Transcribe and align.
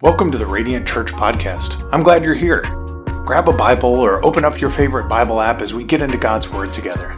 Welcome 0.00 0.30
to 0.30 0.38
the 0.38 0.46
Radiant 0.46 0.86
Church 0.86 1.12
Podcast. 1.12 1.88
I'm 1.92 2.04
glad 2.04 2.22
you're 2.22 2.32
here. 2.32 2.62
Grab 3.26 3.48
a 3.48 3.52
Bible 3.52 3.96
or 3.96 4.24
open 4.24 4.44
up 4.44 4.60
your 4.60 4.70
favorite 4.70 5.08
Bible 5.08 5.40
app 5.40 5.60
as 5.60 5.74
we 5.74 5.82
get 5.82 6.00
into 6.00 6.16
God's 6.16 6.48
Word 6.48 6.72
together. 6.72 7.16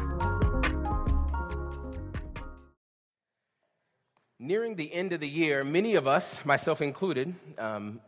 Nearing 4.38 4.76
the 4.76 4.90
end 4.94 5.12
of 5.12 5.20
the 5.20 5.28
year, 5.28 5.62
many 5.62 5.94
of 5.94 6.06
us, 6.06 6.42
myself 6.46 6.80
included, 6.80 7.34
um, 7.58 8.00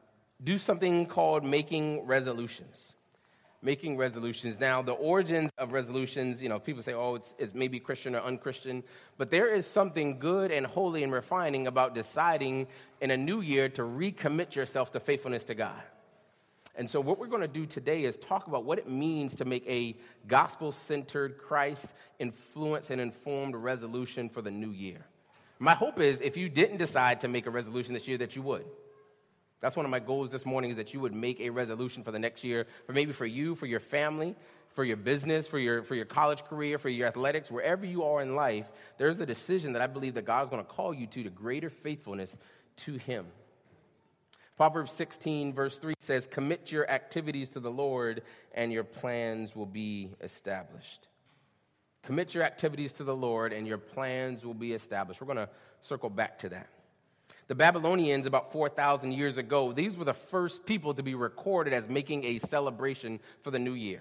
do 0.42 0.56
something 0.56 1.04
called 1.04 1.44
making 1.44 2.06
resolutions 2.06 2.94
making 3.62 3.96
resolutions. 3.96 4.58
Now, 4.58 4.82
the 4.82 4.92
origins 4.92 5.50
of 5.56 5.72
resolutions, 5.72 6.42
you 6.42 6.48
know, 6.48 6.58
people 6.58 6.82
say, 6.82 6.95
oh, 6.95 7.14
it's, 7.14 7.34
it's 7.38 7.54
maybe 7.54 7.78
Christian 7.78 8.16
or 8.16 8.20
unchristian, 8.20 8.82
but 9.16 9.30
there 9.30 9.46
is 9.46 9.66
something 9.66 10.18
good 10.18 10.50
and 10.50 10.66
holy 10.66 11.04
and 11.04 11.12
refining 11.12 11.68
about 11.68 11.95
deciding 11.95 12.66
in 13.01 13.12
a 13.12 13.16
new 13.16 13.40
year 13.40 13.68
to 13.70 13.82
recommit 13.82 14.54
yourself 14.54 14.90
to 14.92 15.01
faithfulness 15.01 15.45
to 15.45 15.54
God. 15.54 15.82
And 16.74 16.88
so, 16.88 17.01
what 17.01 17.18
we're 17.18 17.27
going 17.27 17.42
to 17.42 17.48
do 17.48 17.66
today 17.66 18.04
is 18.04 18.16
talk 18.16 18.46
about 18.46 18.64
what 18.64 18.78
it 18.78 18.88
means 18.88 19.37
to 19.37 19.45
make 19.45 19.68
a 19.68 19.95
gospel 20.26 20.73
centered, 20.73 21.37
Christ 21.37 21.92
influenced, 22.18 22.90
and 22.90 22.98
informed 22.98 23.54
resolution 23.54 24.30
for 24.30 24.40
the 24.40 24.51
new 24.51 24.70
year. 24.70 25.04
My 25.59 25.74
hope 25.74 26.01
is 26.01 26.20
if 26.23 26.37
you 26.37 26.48
didn't 26.48 26.79
decide 26.79 27.20
to 27.20 27.29
make 27.29 27.46
a 27.46 27.51
resolution 27.51 27.92
this 27.92 28.09
year, 28.09 28.18
that 28.18 28.34
you 28.34 28.42
would. 28.42 28.65
That's 29.62 29.77
one 29.77 29.87
of 29.87 29.91
my 29.91 30.01
goals 30.01 30.33
this 30.33 30.45
morning 30.45 30.73
is 30.73 30.77
that 30.77 30.93
you 30.93 30.98
would 31.01 31.15
make 31.15 31.41
a 31.41 31.48
resolution 31.48 32.02
for 32.02 32.11
the 32.11 32.19
next 32.19 32.43
year, 32.43 32.66
for 32.84 32.93
maybe 32.93 33.12
for 33.12 33.25
you, 33.25 33.55
for 33.55 33.66
your 33.66 33.79
family, 33.80 34.35
for 34.75 34.85
your 34.85 34.97
business, 34.97 35.47
for 35.47 35.59
your, 35.59 35.85
for 35.85 35.95
your 35.95 36.05
college 36.05 36.45
career, 36.45 36.79
for 36.79 36.88
your 36.88 37.07
athletics, 37.07 37.48
wherever 37.48 37.87
you 37.87 38.02
are 38.02 38.21
in 38.21 38.35
life, 38.35 38.66
there's 38.98 39.21
a 39.21 39.27
decision 39.27 39.73
that 39.75 39.80
I 39.80 39.87
believe 39.87 40.15
that 40.15 40.25
God 40.25 40.43
is 40.43 40.51
going 40.51 40.65
to 40.65 40.69
call 40.69 40.93
you 40.93 41.07
to, 41.07 41.23
to 41.23 41.30
greater 41.30 41.71
faithfulness 41.71 42.37
to 42.79 42.95
Him. 42.95 43.27
Proverbs 44.57 44.93
16, 44.93 45.52
verse 45.54 45.79
3 45.79 45.95
says, 46.01 46.26
Commit 46.26 46.73
your 46.73 46.91
activities 46.91 47.49
to 47.51 47.60
the 47.60 47.71
Lord, 47.71 48.23
and 48.54 48.73
your 48.73 48.85
plans 48.85 49.54
will 49.54 49.66
be 49.66 50.10
established. 50.21 51.07
Commit 52.02 52.35
your 52.35 52.43
activities 52.43 52.93
to 52.95 53.04
the 53.04 53.15
Lord, 53.15 53.52
and 53.52 53.66
your 53.66 53.79
plans 53.79 54.45
will 54.45 54.54
be 54.54 54.73
established. 54.73 55.21
We're 55.21 55.32
going 55.32 55.47
to 55.47 55.49
circle 55.82 56.10
back 56.10 56.38
to 56.41 56.49
that. 56.49 56.69
The 57.52 57.56
Babylonians, 57.56 58.24
about 58.24 58.50
4,000 58.50 59.12
years 59.12 59.36
ago, 59.36 59.72
these 59.72 59.98
were 59.98 60.06
the 60.06 60.14
first 60.14 60.64
people 60.64 60.95
to 60.95 61.02
be 61.02 61.14
recorded 61.14 61.74
as 61.74 61.86
making 61.86 62.24
a 62.24 62.38
celebration 62.38 63.20
for 63.42 63.50
the 63.50 63.58
new 63.58 63.74
year. 63.74 64.00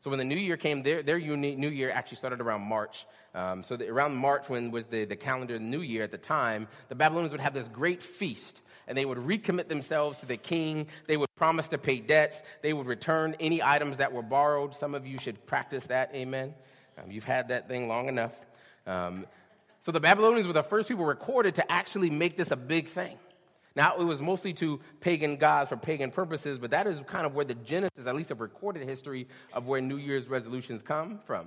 So 0.00 0.08
when 0.08 0.18
the 0.18 0.24
new 0.24 0.34
year 0.34 0.56
came, 0.56 0.82
their, 0.82 1.02
their 1.02 1.18
new 1.18 1.68
year 1.68 1.90
actually 1.90 2.16
started 2.16 2.40
around 2.40 2.62
March. 2.62 3.04
Um, 3.34 3.62
so 3.62 3.76
the, 3.76 3.90
around 3.90 4.16
March, 4.16 4.48
when 4.48 4.70
was 4.70 4.86
the, 4.86 5.04
the 5.04 5.14
calendar 5.14 5.58
new 5.58 5.82
year 5.82 6.04
at 6.04 6.10
the 6.10 6.16
time, 6.16 6.68
the 6.88 6.94
Babylonians 6.94 7.32
would 7.32 7.42
have 7.42 7.52
this 7.52 7.68
great 7.68 8.02
feast, 8.02 8.62
and 8.88 8.96
they 8.96 9.04
would 9.04 9.18
recommit 9.18 9.68
themselves 9.68 10.16
to 10.20 10.26
the 10.26 10.38
king. 10.38 10.86
They 11.06 11.18
would 11.18 11.28
promise 11.36 11.68
to 11.68 11.76
pay 11.76 12.00
debts. 12.00 12.42
They 12.62 12.72
would 12.72 12.86
return 12.86 13.36
any 13.38 13.62
items 13.62 13.98
that 13.98 14.10
were 14.10 14.22
borrowed. 14.22 14.74
Some 14.74 14.94
of 14.94 15.06
you 15.06 15.18
should 15.18 15.44
practice 15.44 15.86
that. 15.88 16.14
Amen. 16.14 16.54
Um, 16.96 17.10
you've 17.10 17.24
had 17.24 17.48
that 17.48 17.68
thing 17.68 17.88
long 17.88 18.08
enough. 18.08 18.32
Um, 18.86 19.26
so 19.86 19.92
the 19.92 20.00
Babylonians 20.00 20.48
were 20.48 20.52
the 20.52 20.64
first 20.64 20.88
people 20.88 21.04
recorded 21.04 21.54
to 21.54 21.72
actually 21.72 22.10
make 22.10 22.36
this 22.36 22.50
a 22.50 22.56
big 22.56 22.88
thing. 22.88 23.16
Now, 23.76 23.96
it 23.96 24.02
was 24.02 24.20
mostly 24.20 24.52
to 24.54 24.80
pagan 25.00 25.36
gods 25.36 25.68
for 25.68 25.76
pagan 25.76 26.10
purposes, 26.10 26.58
but 26.58 26.72
that 26.72 26.88
is 26.88 27.00
kind 27.06 27.24
of 27.24 27.36
where 27.36 27.44
the 27.44 27.54
genesis, 27.54 28.04
at 28.04 28.16
least 28.16 28.32
of 28.32 28.40
recorded 28.40 28.82
history, 28.88 29.28
of 29.52 29.68
where 29.68 29.80
New 29.80 29.98
Year's 29.98 30.26
resolutions 30.26 30.82
come 30.82 31.20
from. 31.24 31.46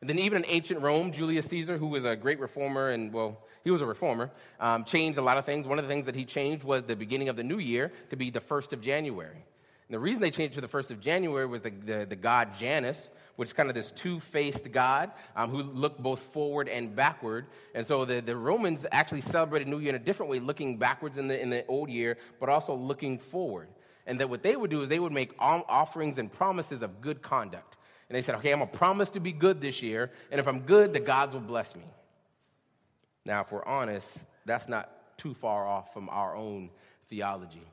And 0.00 0.10
then, 0.10 0.18
even 0.18 0.42
in 0.42 0.50
ancient 0.50 0.80
Rome, 0.80 1.12
Julius 1.12 1.46
Caesar, 1.46 1.78
who 1.78 1.86
was 1.86 2.04
a 2.04 2.16
great 2.16 2.40
reformer, 2.40 2.90
and 2.90 3.12
well, 3.12 3.46
he 3.62 3.70
was 3.70 3.80
a 3.80 3.86
reformer, 3.86 4.32
um, 4.58 4.82
changed 4.82 5.16
a 5.16 5.22
lot 5.22 5.38
of 5.38 5.44
things. 5.44 5.64
One 5.64 5.78
of 5.78 5.84
the 5.84 5.88
things 5.88 6.06
that 6.06 6.16
he 6.16 6.24
changed 6.24 6.64
was 6.64 6.82
the 6.82 6.96
beginning 6.96 7.28
of 7.28 7.36
the 7.36 7.44
new 7.44 7.60
year 7.60 7.92
to 8.10 8.16
be 8.16 8.30
the 8.30 8.40
1st 8.40 8.72
of 8.72 8.80
January. 8.80 9.44
And 9.88 9.94
the 9.94 9.98
reason 9.98 10.20
they 10.20 10.30
changed 10.30 10.52
it 10.52 10.60
to 10.60 10.66
the 10.66 10.68
1st 10.68 10.90
of 10.90 11.00
January 11.00 11.46
was 11.46 11.62
the, 11.62 11.70
the, 11.70 12.06
the 12.06 12.16
god 12.16 12.50
Janus, 12.58 13.08
which 13.36 13.48
is 13.48 13.52
kind 13.54 13.70
of 13.70 13.74
this 13.74 13.90
two 13.90 14.20
faced 14.20 14.70
God 14.70 15.12
um, 15.34 15.48
who 15.48 15.62
looked 15.62 16.02
both 16.02 16.20
forward 16.20 16.68
and 16.68 16.94
backward. 16.94 17.46
And 17.74 17.86
so 17.86 18.04
the, 18.04 18.20
the 18.20 18.36
Romans 18.36 18.84
actually 18.92 19.22
celebrated 19.22 19.66
New 19.66 19.78
Year 19.78 19.90
in 19.90 19.94
a 19.94 19.98
different 20.00 20.30
way, 20.30 20.40
looking 20.40 20.76
backwards 20.76 21.16
in 21.16 21.28
the, 21.28 21.40
in 21.40 21.48
the 21.48 21.64
old 21.68 21.88
year, 21.88 22.18
but 22.38 22.50
also 22.50 22.74
looking 22.74 23.18
forward. 23.18 23.68
And 24.06 24.20
that 24.20 24.28
what 24.28 24.42
they 24.42 24.56
would 24.56 24.70
do 24.70 24.82
is 24.82 24.88
they 24.90 24.98
would 24.98 25.12
make 25.12 25.34
offerings 25.38 26.18
and 26.18 26.30
promises 26.30 26.82
of 26.82 27.00
good 27.00 27.22
conduct. 27.22 27.78
And 28.08 28.16
they 28.16 28.22
said, 28.22 28.34
okay, 28.36 28.52
I'm 28.52 28.58
going 28.58 28.70
to 28.70 28.76
promise 28.76 29.10
to 29.10 29.20
be 29.20 29.32
good 29.32 29.60
this 29.60 29.82
year, 29.82 30.10
and 30.30 30.38
if 30.40 30.48
I'm 30.48 30.60
good, 30.60 30.92
the 30.92 31.00
gods 31.00 31.34
will 31.34 31.42
bless 31.42 31.76
me. 31.76 31.84
Now, 33.24 33.42
if 33.42 33.52
we're 33.52 33.64
honest, 33.64 34.16
that's 34.46 34.68
not 34.68 35.16
too 35.18 35.34
far 35.34 35.66
off 35.66 35.92
from 35.92 36.08
our 36.08 36.34
own 36.34 36.70
theology. 37.08 37.66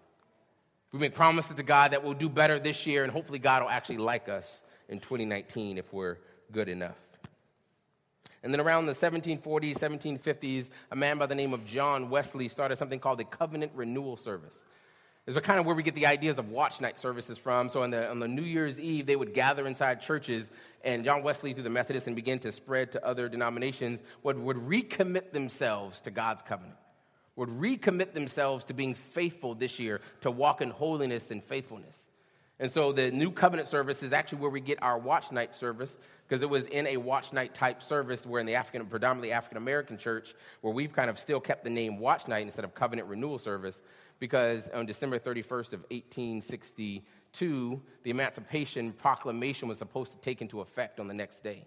We 0.95 1.01
make 1.01 1.13
promises 1.13 1.57
to 1.57 1.63
God 1.63 1.91
that 1.91 2.06
we'll 2.06 2.13
do 2.13 2.29
better 2.29 2.57
this 2.57 2.88
year, 2.88 3.03
and 3.03 3.11
hopefully, 3.11 3.38
God 3.38 3.61
will 3.61 3.69
actually 3.69 3.97
like 3.97 4.29
us 4.29 4.61
in 4.88 5.01
2019 5.01 5.78
if 5.78 5.91
we're 5.91 6.19
good 6.53 6.69
enough. 6.69 6.95
And 8.41 8.53
then 8.53 8.61
around 8.61 8.85
the 8.85 8.94
1740s, 8.94 9.78
1750s, 9.78 10.69
a 10.91 10.95
man 10.95 11.17
by 11.17 11.25
the 11.25 11.35
name 11.35 11.53
of 11.53 11.66
John 11.66 12.09
Wesley 12.09 12.47
started 12.47 12.78
something 12.78 13.01
called 13.01 13.19
the 13.19 13.25
Covenant 13.25 13.73
Renewal 13.75 14.16
Service. 14.16 14.63
Is 15.28 15.38
kind 15.39 15.59
of 15.59 15.66
where 15.66 15.75
we 15.75 15.84
get 15.84 15.95
the 15.95 16.05
ideas 16.05 16.38
of 16.38 16.50
watch 16.50 16.79
night 16.79 16.97
services 16.97 17.38
from. 17.38 17.67
So 17.67 17.84
on 17.84 17.89
the, 17.89 18.09
on 18.09 18.22
the 18.22 18.29
New 18.29 18.44
Year's 18.44 18.79
Eve, 18.79 19.05
they 19.05 19.17
would 19.17 19.34
gather 19.34 19.67
inside 19.67 20.00
churches, 20.00 20.50
and 20.81 21.03
John 21.03 21.23
Wesley, 21.23 21.51
through 21.51 21.63
the 21.63 21.69
Methodists, 21.69 22.07
and 22.07 22.16
begin 22.16 22.39
to 22.39 22.53
spread 22.53 22.94
to 22.94 23.05
other 23.05 23.28
denominations, 23.28 24.01
would, 24.23 24.39
would 24.39 24.55
recommit 24.55 25.34
themselves 25.34 26.00
to 26.01 26.11
God's 26.11 26.41
covenant, 26.41 26.78
would 27.35 27.50
recommit 27.50 28.13
themselves 28.13 28.63
to 28.66 28.73
being 28.73 28.94
faithful 28.94 29.56
this 29.56 29.79
year, 29.79 30.01
to 30.22 30.31
walk 30.31 30.62
in 30.62 30.69
holiness 30.69 31.31
and 31.31 31.44
faithfulness. 31.44 32.07
And 32.59 32.72
so 32.72 32.94
the 32.94 33.12
new 33.12 33.31
covenant 33.31 33.68
service 33.68 34.01
is 34.01 34.13
actually 34.13 34.40
where 34.40 34.50
we 34.50 34.62
get 34.62 34.81
our 34.81 34.97
watch 34.97 35.31
night 35.31 35.53
service 35.53 35.97
because 36.28 36.41
it 36.41 36.50
was 36.50 36.66
in 36.68 36.88
a 36.88 36.96
watch 36.97 37.34
night 37.34 37.53
type 37.53 37.84
service 37.84 38.25
where 38.25 38.40
in 38.40 38.47
the 38.47 38.56
African, 38.56 38.85
predominantly 38.85 39.34
African 39.34 39.57
American 39.57 39.97
church, 39.97 40.34
where 40.62 40.73
we've 40.73 40.94
kind 40.94 41.09
of 41.09 41.19
still 41.19 41.41
kept 41.41 41.66
the 41.66 41.69
name 41.69 42.00
watch 42.00 42.28
night 42.29 42.46
instead 42.46 42.63
of 42.63 42.73
covenant 42.73 43.09
renewal 43.09 43.38
service 43.38 43.81
because 44.19 44.69
on 44.69 44.85
December 44.85 45.19
31st 45.19 45.73
of 45.73 45.81
1862, 45.91 47.81
the 48.03 48.09
Emancipation 48.09 48.94
Proclamation 48.94 49.67
was 49.67 49.78
supposed 49.78 50.13
to 50.13 50.17
take 50.19 50.41
into 50.41 50.62
effect 50.62 51.02
on 51.02 51.09
the 51.09 51.13
next 51.13 51.44
day. 51.44 51.66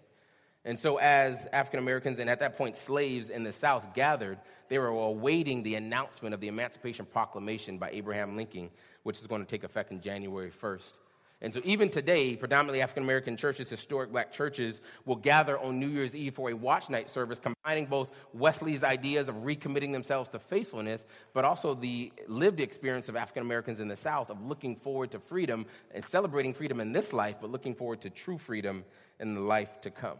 And 0.65 0.77
so, 0.77 0.97
as 0.97 1.47
African 1.53 1.79
Americans 1.79 2.19
and 2.19 2.29
at 2.29 2.39
that 2.39 2.57
point 2.57 2.75
slaves 2.75 3.29
in 3.29 3.43
the 3.43 3.51
South 3.51 3.93
gathered, 3.93 4.39
they 4.67 4.77
were 4.77 4.87
awaiting 4.87 5.63
the 5.63 5.75
announcement 5.75 6.33
of 6.33 6.41
the 6.41 6.49
Emancipation 6.49 7.05
Proclamation 7.05 7.77
by 7.77 7.89
Abraham 7.91 8.35
Lincoln, 8.35 8.69
which 9.03 9.19
is 9.19 9.27
going 9.27 9.41
to 9.41 9.47
take 9.47 9.63
effect 9.63 9.91
in 9.91 10.01
January 10.01 10.51
1st. 10.51 10.93
And 11.41 11.53
so, 11.53 11.61
even 11.63 11.87
today, 11.87 12.35
predominantly 12.35 12.81
African 12.81 13.03
American 13.03 13.37
churches, 13.37 13.69
historic 13.69 14.11
black 14.11 14.33
churches, 14.33 14.81
will 15.05 15.15
gather 15.15 15.57
on 15.57 15.79
New 15.79 15.87
Year's 15.87 16.13
Eve 16.13 16.35
for 16.35 16.49
a 16.49 16.53
watch 16.53 16.89
night 16.89 17.09
service, 17.09 17.39
combining 17.39 17.85
both 17.85 18.09
Wesley's 18.33 18.83
ideas 18.83 19.29
of 19.29 19.35
recommitting 19.35 19.93
themselves 19.93 20.27
to 20.31 20.39
faithfulness, 20.39 21.05
but 21.33 21.45
also 21.45 21.73
the 21.73 22.11
lived 22.27 22.59
experience 22.59 23.07
of 23.07 23.15
African 23.15 23.43
Americans 23.43 23.79
in 23.79 23.87
the 23.87 23.95
South 23.95 24.29
of 24.29 24.43
looking 24.43 24.75
forward 24.75 25.11
to 25.11 25.19
freedom 25.19 25.65
and 25.95 26.03
celebrating 26.03 26.53
freedom 26.53 26.81
in 26.81 26.91
this 26.91 27.13
life, 27.13 27.37
but 27.39 27.49
looking 27.49 27.73
forward 27.73 28.01
to 28.01 28.09
true 28.09 28.37
freedom 28.37 28.83
in 29.21 29.33
the 29.33 29.41
life 29.41 29.79
to 29.79 29.89
come. 29.89 30.17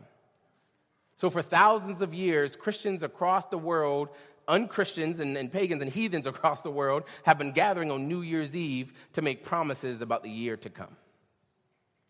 So, 1.19 1.29
for 1.29 1.41
thousands 1.41 2.01
of 2.01 2.13
years, 2.13 2.55
Christians 2.55 3.03
across 3.03 3.43
the 3.47 3.57
world, 3.57 4.07
unchristians 4.47 5.19
and, 5.19 5.35
and, 5.37 5.51
pagans 5.51 5.81
and 5.81 5.91
heathens 5.91 6.25
across 6.33 6.61
the 6.61 6.71
world, 6.71 7.03
have 7.23 7.37
been 7.37 7.51
gathering 7.51 7.91
on 7.91 8.07
New 8.07 8.21
Year's 8.21 8.55
Eve 8.55 8.93
to 9.13 9.21
make 9.21 9.43
promises 9.43 9.99
about 9.99 10.23
the 10.23 10.29
year 10.29 10.55
to 10.55 10.69
come. 10.69 10.95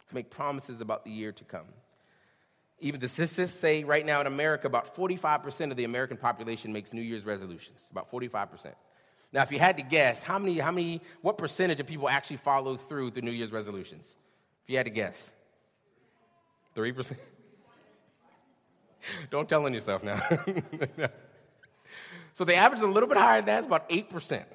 To 0.10 0.16
make 0.16 0.30
promises 0.30 0.80
about 0.80 1.06
the 1.06 1.10
year 1.10 1.32
to 1.32 1.44
come. 1.44 1.66
Even 2.82 3.00
the 3.00 3.10
statistics 3.10 3.56
say 3.56 3.84
right 3.84 4.06
now 4.06 4.22
in 4.22 4.28
America, 4.28 4.68
about 4.68 4.96
45% 4.96 5.72
of 5.72 5.78
the 5.78 5.86
American 5.86 6.18
population 6.18 6.72
makes 6.72 6.94
New 6.94 7.02
Year's 7.02 7.26
resolutions. 7.26 7.80
About 7.90 8.12
45%. 8.12 8.76
Now, 9.34 9.42
if 9.42 9.52
you 9.52 9.58
had 9.58 9.78
to 9.78 9.84
guess, 9.84 10.22
how 10.22 10.38
many, 10.38 10.60
how 10.60 10.72
many, 10.72 11.02
what 11.24 11.40
percentage 11.40 11.80
of 11.80 11.88
people 11.88 12.08
actually 12.08 12.38
follow 12.38 12.78
through 12.78 13.10
the 13.10 13.24
New 13.24 13.32
Year's 13.32 13.52
resolutions? 13.52 14.16
If 14.66 14.70
you 14.70 14.78
had 14.78 14.86
to 14.86 14.92
guess, 14.92 15.32
3%? 16.76 17.18
Don't 19.30 19.48
tell 19.48 19.66
on 19.66 19.74
yourself 19.74 20.04
now. 20.04 20.20
so 22.34 22.46
the 22.46 22.56
average 22.56 22.80
is 22.80 22.86
a 22.86 22.90
little 22.90 23.10
bit 23.10 23.18
higher 23.18 23.42
than 23.42 23.48
that, 23.48 23.58
it's 23.60 23.68
about 23.68 23.90
8%. 23.90 24.46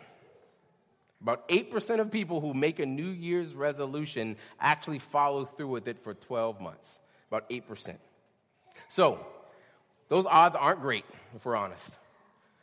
About 1.20 1.48
8% 1.48 2.00
of 2.00 2.10
people 2.10 2.40
who 2.40 2.52
make 2.52 2.78
a 2.80 2.86
New 2.86 3.08
Year's 3.08 3.54
resolution 3.54 4.36
actually 4.60 4.98
follow 4.98 5.46
through 5.46 5.68
with 5.68 5.88
it 5.88 6.04
for 6.04 6.12
12 6.12 6.60
months. 6.60 6.98
About 7.28 7.48
8%. 7.48 7.96
So, 8.90 9.26
those 10.08 10.26
odds 10.26 10.54
aren't 10.54 10.82
great, 10.82 11.04
if 11.34 11.46
we're 11.46 11.56
honest. 11.56 11.96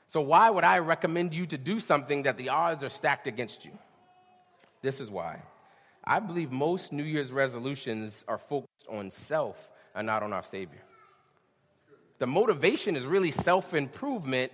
So, 0.08 0.22
why 0.22 0.50
would 0.50 0.64
I 0.64 0.80
recommend 0.80 1.34
you 1.34 1.48
to 1.48 1.58
do 1.58 1.80
something 1.80 2.24
that 2.24 2.38
the 2.38 2.50
odds 2.50 2.84
are 2.84 2.90
stacked 2.90 3.26
against 3.26 3.66
you? 3.66 3.72
This 4.82 5.00
is 5.00 5.10
why. 5.10 5.42
I 6.04 6.20
believe 6.20 6.52
most 6.52 6.92
New 6.92 7.04
Year's 7.04 7.32
resolutions 7.32 8.24
are 8.28 8.38
focused 8.38 8.86
on 8.90 9.10
self 9.10 9.58
and 9.96 10.06
not 10.06 10.22
on 10.22 10.34
our 10.34 10.44
Savior. 10.44 10.82
The 12.22 12.28
motivation 12.28 12.96
is 12.96 13.04
really 13.04 13.32
self 13.32 13.74
improvement, 13.74 14.52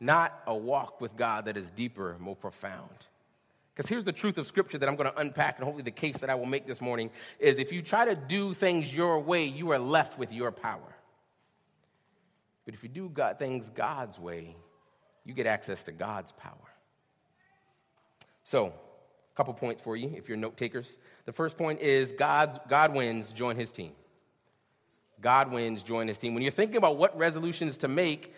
not 0.00 0.42
a 0.48 0.56
walk 0.56 1.00
with 1.00 1.16
God 1.16 1.44
that 1.44 1.56
is 1.56 1.70
deeper, 1.70 2.16
more 2.18 2.34
profound. 2.34 2.90
Because 3.72 3.88
here's 3.88 4.02
the 4.02 4.10
truth 4.10 4.36
of 4.36 4.48
Scripture 4.48 4.78
that 4.78 4.88
I'm 4.88 4.96
going 4.96 5.08
to 5.08 5.20
unpack, 5.20 5.58
and 5.58 5.64
hopefully 5.64 5.84
the 5.84 5.92
case 5.92 6.18
that 6.18 6.28
I 6.28 6.34
will 6.34 6.44
make 6.44 6.66
this 6.66 6.80
morning 6.80 7.12
is 7.38 7.60
if 7.60 7.70
you 7.72 7.82
try 7.82 8.04
to 8.04 8.16
do 8.16 8.52
things 8.52 8.92
your 8.92 9.20
way, 9.20 9.44
you 9.44 9.70
are 9.70 9.78
left 9.78 10.18
with 10.18 10.32
your 10.32 10.50
power. 10.50 10.96
But 12.64 12.74
if 12.74 12.82
you 12.82 12.88
do 12.88 13.08
God, 13.08 13.38
things 13.38 13.70
God's 13.70 14.18
way, 14.18 14.56
you 15.24 15.34
get 15.34 15.46
access 15.46 15.84
to 15.84 15.92
God's 15.92 16.32
power. 16.32 16.74
So, 18.42 18.66
a 18.66 19.36
couple 19.36 19.54
points 19.54 19.80
for 19.80 19.96
you 19.96 20.12
if 20.16 20.28
you're 20.28 20.36
note 20.36 20.56
takers. 20.56 20.96
The 21.26 21.32
first 21.32 21.56
point 21.56 21.80
is 21.80 22.10
God's, 22.10 22.58
God 22.68 22.92
wins, 22.92 23.30
join 23.30 23.54
his 23.54 23.70
team. 23.70 23.92
God 25.20 25.52
wins, 25.52 25.82
join 25.82 26.08
his 26.08 26.18
team. 26.18 26.34
When 26.34 26.42
you're 26.42 26.52
thinking 26.52 26.76
about 26.76 26.96
what 26.96 27.16
resolutions 27.16 27.76
to 27.78 27.88
make, 27.88 28.34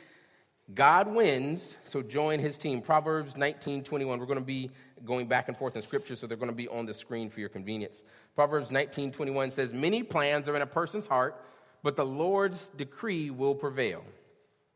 God 0.75 1.07
wins, 1.07 1.77
so 1.85 2.03
join 2.03 2.41
his 2.41 2.59
team. 2.59 2.81
Proverbs 2.81 3.37
19 3.37 3.85
21. 3.85 4.19
We're 4.19 4.27
going 4.27 4.39
to 4.39 4.45
be 4.45 4.71
going 5.05 5.27
back 5.27 5.49
and 5.49 5.57
forth 5.57 5.77
in 5.77 5.83
scripture, 5.83 6.17
so 6.17 6.27
they're 6.27 6.37
going 6.37 6.51
to 6.51 6.57
be 6.57 6.69
on 6.69 6.87
the 6.87 6.95
screen 6.95 7.31
for 7.31 7.41
your 7.41 7.49
convenience. 7.49 8.03
Proverbs 8.35 8.71
19 8.71 9.13
21 9.13 9.51
says, 9.51 9.73
Many 9.73 10.03
plans 10.03 10.49
are 10.49 10.57
in 10.57 10.63
a 10.63 10.67
person's 10.67 11.07
heart, 11.07 11.41
but 11.83 11.97
the 11.97 12.05
Lord's 12.05 12.69
decree 12.71 13.31
will 13.31 13.55
prevail. 13.55 14.05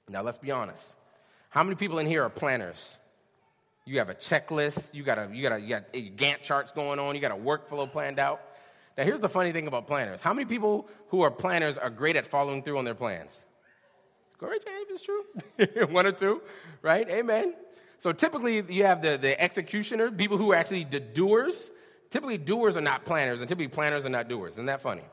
Now, 0.08 0.22
let's 0.22 0.38
be 0.38 0.50
honest. 0.50 0.94
How 1.50 1.64
many 1.64 1.74
people 1.74 1.98
in 1.98 2.06
here 2.06 2.22
are 2.22 2.30
planners? 2.30 2.98
You 3.84 3.98
have 3.98 4.10
a 4.10 4.14
checklist, 4.14 4.94
you 4.94 5.02
got, 5.02 5.18
a, 5.18 5.28
you, 5.32 5.42
got 5.42 5.52
a, 5.52 5.60
you 5.60 5.68
got 5.68 5.92
Gantt 5.92 6.42
charts 6.42 6.70
going 6.70 7.00
on, 7.00 7.16
you 7.16 7.20
got 7.20 7.32
a 7.32 7.34
workflow 7.34 7.90
planned 7.90 8.20
out. 8.20 8.40
Now, 9.00 9.06
here's 9.06 9.20
the 9.20 9.30
funny 9.30 9.50
thing 9.50 9.66
about 9.66 9.86
planners. 9.86 10.20
How 10.20 10.34
many 10.34 10.44
people 10.44 10.86
who 11.08 11.22
are 11.22 11.30
planners 11.30 11.78
are 11.78 11.88
great 11.88 12.16
at 12.16 12.26
following 12.26 12.62
through 12.62 12.76
on 12.76 12.84
their 12.84 12.94
plans? 12.94 13.44
Go 14.36 14.46
right, 14.46 14.62
James, 14.62 14.88
it's 14.90 15.00
true. 15.00 15.86
One 15.90 16.04
or 16.06 16.12
two, 16.12 16.42
right? 16.82 17.08
Amen. 17.08 17.54
So 17.98 18.12
typically 18.12 18.62
you 18.68 18.84
have 18.84 19.00
the, 19.00 19.16
the 19.16 19.40
executioner, 19.40 20.10
people 20.10 20.36
who 20.36 20.52
are 20.52 20.56
actually 20.56 20.84
the 20.84 21.00
doers. 21.00 21.70
Typically 22.10 22.36
doers 22.36 22.76
are 22.76 22.82
not 22.82 23.06
planners, 23.06 23.40
and 23.40 23.48
typically 23.48 23.68
planners 23.68 24.04
are 24.04 24.10
not 24.10 24.28
doers. 24.28 24.52
Isn't 24.52 24.66
that 24.66 24.82
funny? 24.82 25.04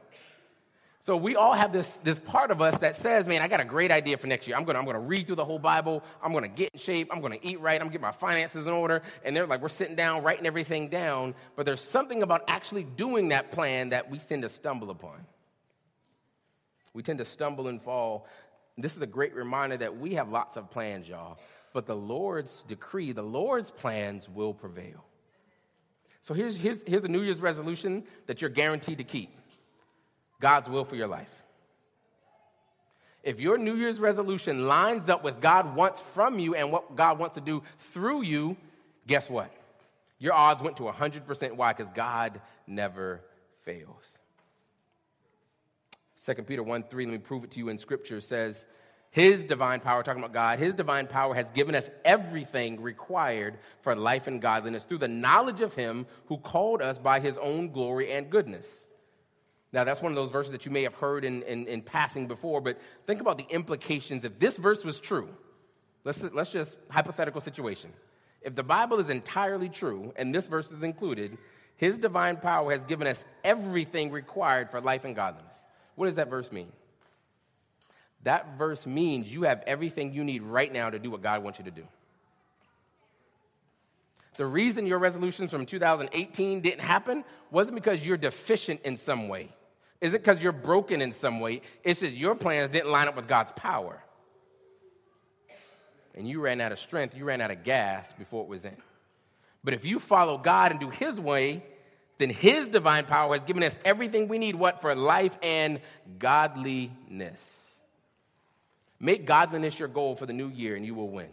So 1.07 1.15
we 1.15 1.37
all 1.37 1.53
have 1.53 1.71
this, 1.71 2.01
this 2.03 2.19
part 2.19 2.51
of 2.51 2.61
us 2.61 2.77
that 2.79 2.97
says, 2.97 3.25
man, 3.25 3.41
I 3.41 3.47
got 3.47 3.61
a 3.61 3.63
great 3.63 3.91
idea 3.91 4.17
for 4.17 4.27
next 4.27 4.45
year. 4.45 4.57
I'm 4.57 4.65
gonna, 4.65 4.77
I'm 4.77 4.83
gonna 4.83 4.99
read 4.99 5.25
through 5.25 5.37
the 5.37 5.45
whole 5.45 5.57
Bible. 5.57 6.03
I'm 6.21 6.33
gonna 6.33 6.49
get 6.49 6.71
in 6.73 6.79
shape. 6.81 7.07
I'm 7.13 7.21
gonna 7.21 7.37
eat 7.41 7.61
right. 7.61 7.79
I'm 7.79 7.87
gonna 7.87 7.93
get 7.93 8.01
my 8.01 8.11
finances 8.11 8.67
in 8.67 8.73
order. 8.73 9.01
And 9.23 9.33
they're 9.33 9.47
like, 9.47 9.61
we're 9.61 9.69
sitting 9.69 9.95
down, 9.95 10.21
writing 10.21 10.45
everything 10.45 10.89
down. 10.89 11.33
But 11.55 11.65
there's 11.65 11.79
something 11.79 12.23
about 12.23 12.43
actually 12.49 12.83
doing 12.83 13.29
that 13.29 13.53
plan 13.53 13.87
that 13.91 14.11
we 14.11 14.17
tend 14.17 14.41
to 14.41 14.49
stumble 14.49 14.89
upon. 14.89 15.25
We 16.93 17.03
tend 17.03 17.19
to 17.19 17.25
stumble 17.25 17.69
and 17.69 17.81
fall 17.81 18.27
this 18.77 18.97
is 18.97 19.01
a 19.01 19.07
great 19.07 19.33
reminder 19.33 19.77
that 19.77 19.97
we 19.97 20.15
have 20.15 20.27
lots 20.27 20.57
of 20.57 20.69
plans, 20.69 21.07
y'all, 21.07 21.39
but 21.71 21.85
the 21.85 21.95
Lord's 21.95 22.65
decree, 22.67 23.13
the 23.13 23.23
Lord's 23.23 23.71
plans 23.71 24.27
will 24.27 24.53
prevail. 24.53 25.05
So 26.21 26.33
here's, 26.33 26.57
here's, 26.57 26.79
here's 26.85 27.05
a 27.05 27.07
New 27.07 27.21
Year's 27.21 27.39
resolution 27.39 28.03
that 28.25 28.41
you're 28.41 28.49
guaranteed 28.49 28.97
to 28.97 29.05
keep 29.05 29.31
God's 30.39 30.69
will 30.69 30.85
for 30.85 30.95
your 30.95 31.07
life. 31.07 31.31
If 33.23 33.41
your 33.41 33.57
New 33.57 33.75
Year's 33.75 33.99
resolution 33.99 34.67
lines 34.67 35.09
up 35.09 35.23
with 35.23 35.41
God 35.41 35.75
wants 35.75 35.99
from 35.99 36.39
you 36.39 36.55
and 36.55 36.71
what 36.71 36.95
God 36.95 37.19
wants 37.19 37.35
to 37.35 37.41
do 37.41 37.61
through 37.91 38.21
you, 38.21 38.55
guess 39.05 39.29
what? 39.29 39.51
Your 40.19 40.33
odds 40.33 40.63
went 40.63 40.77
to 40.77 40.83
100%. 40.83 41.51
Why? 41.51 41.73
Because 41.73 41.91
God 41.91 42.39
never 42.65 43.21
fails. 43.63 44.17
2 46.25 46.33
Peter 46.43 46.63
1 46.63 46.83
3, 46.83 47.05
let 47.05 47.11
me 47.11 47.17
prove 47.17 47.43
it 47.43 47.51
to 47.51 47.59
you 47.59 47.69
in 47.69 47.77
Scripture, 47.77 48.19
says, 48.21 48.65
His 49.11 49.43
divine 49.43 49.79
power, 49.79 50.03
talking 50.03 50.21
about 50.23 50.33
God, 50.33 50.59
His 50.59 50.73
divine 50.73 51.07
power 51.07 51.33
has 51.35 51.51
given 51.51 51.75
us 51.75 51.89
everything 52.03 52.81
required 52.81 53.59
for 53.81 53.95
life 53.95 54.27
and 54.27 54.41
godliness 54.41 54.85
through 54.85 54.97
the 54.99 55.07
knowledge 55.07 55.61
of 55.61 55.73
Him 55.73 56.05
who 56.27 56.37
called 56.37 56.81
us 56.81 56.97
by 56.97 57.19
His 57.19 57.37
own 57.37 57.71
glory 57.71 58.11
and 58.11 58.29
goodness. 58.29 58.86
Now, 59.73 59.83
that's 59.83 60.01
one 60.01 60.11
of 60.11 60.15
those 60.15 60.29
verses 60.29 60.53
that 60.53 60.65
you 60.65 60.71
may 60.71 60.83
have 60.83 60.93
heard 60.93 61.25
in, 61.25 61.43
in, 61.43 61.67
in 61.67 61.81
passing 61.81 62.27
before, 62.27 62.61
but 62.61 62.79
think 63.05 63.19
about 63.19 63.37
the 63.37 63.45
implications. 63.49 64.23
If 64.23 64.39
this 64.39 64.57
verse 64.57 64.85
was 64.85 64.99
true, 64.99 65.29
let's, 66.03 66.23
let's 66.23 66.49
just 66.49 66.77
hypothetical 66.89 67.41
situation. 67.41 67.91
If 68.41 68.55
the 68.55 68.63
Bible 68.63 68.99
is 68.99 69.09
entirely 69.09 69.67
true 69.67 70.13
and 70.15 70.33
this 70.33 70.47
verse 70.47 70.71
is 70.71 70.83
included, 70.83 71.37
His 71.75 71.99
divine 71.99 72.37
power 72.37 72.71
has 72.71 72.85
given 72.85 73.07
us 73.07 73.25
everything 73.43 74.11
required 74.11 74.71
for 74.71 74.79
life 74.79 75.03
and 75.03 75.15
godliness. 75.15 75.55
What 75.95 76.05
does 76.05 76.15
that 76.15 76.29
verse 76.29 76.51
mean? 76.51 76.71
That 78.23 78.57
verse 78.57 78.85
means 78.85 79.29
you 79.29 79.43
have 79.43 79.63
everything 79.67 80.13
you 80.13 80.23
need 80.23 80.43
right 80.43 80.71
now 80.71 80.89
to 80.89 80.99
do 80.99 81.11
what 81.11 81.21
God 81.21 81.43
wants 81.43 81.59
you 81.59 81.65
to 81.65 81.71
do. 81.71 81.83
The 84.37 84.45
reason 84.45 84.85
your 84.85 84.99
resolutions 84.99 85.51
from 85.51 85.65
2018 85.65 86.61
didn't 86.61 86.79
happen 86.79 87.23
wasn't 87.51 87.75
because 87.75 88.05
you're 88.05 88.17
deficient 88.17 88.81
in 88.83 88.97
some 88.97 89.27
way. 89.27 89.49
Is 89.99 90.13
it 90.13 90.23
because 90.23 90.39
you're 90.39 90.51
broken 90.51 91.01
in 91.01 91.11
some 91.11 91.39
way? 91.39 91.61
It's 91.83 92.01
that 92.01 92.11
your 92.11 92.35
plans 92.35 92.69
didn't 92.69 92.91
line 92.91 93.07
up 93.07 93.15
with 93.15 93.27
God's 93.27 93.51
power. 93.53 94.03
And 96.15 96.27
you 96.27 96.39
ran 96.39 96.61
out 96.61 96.71
of 96.71 96.79
strength, 96.79 97.15
you 97.15 97.25
ran 97.25 97.41
out 97.41 97.51
of 97.51 97.63
gas 97.63 98.13
before 98.13 98.43
it 98.43 98.49
was 98.49 98.65
in. 98.65 98.77
But 99.63 99.73
if 99.73 99.85
you 99.85 99.99
follow 99.99 100.37
God 100.37 100.71
and 100.71 100.79
do 100.79 100.89
His 100.89 101.19
way, 101.19 101.63
then 102.17 102.29
his 102.29 102.67
divine 102.67 103.05
power 103.05 103.33
has 103.33 103.43
given 103.43 103.63
us 103.63 103.77
everything 103.85 104.27
we 104.27 104.37
need 104.37 104.55
what 104.55 104.81
for 104.81 104.93
life 104.95 105.37
and 105.41 105.79
godliness 106.19 107.61
make 108.99 109.25
godliness 109.25 109.77
your 109.77 109.87
goal 109.87 110.15
for 110.15 110.25
the 110.25 110.33
new 110.33 110.49
year 110.49 110.75
and 110.75 110.85
you 110.85 110.95
will 110.95 111.09
win 111.09 111.29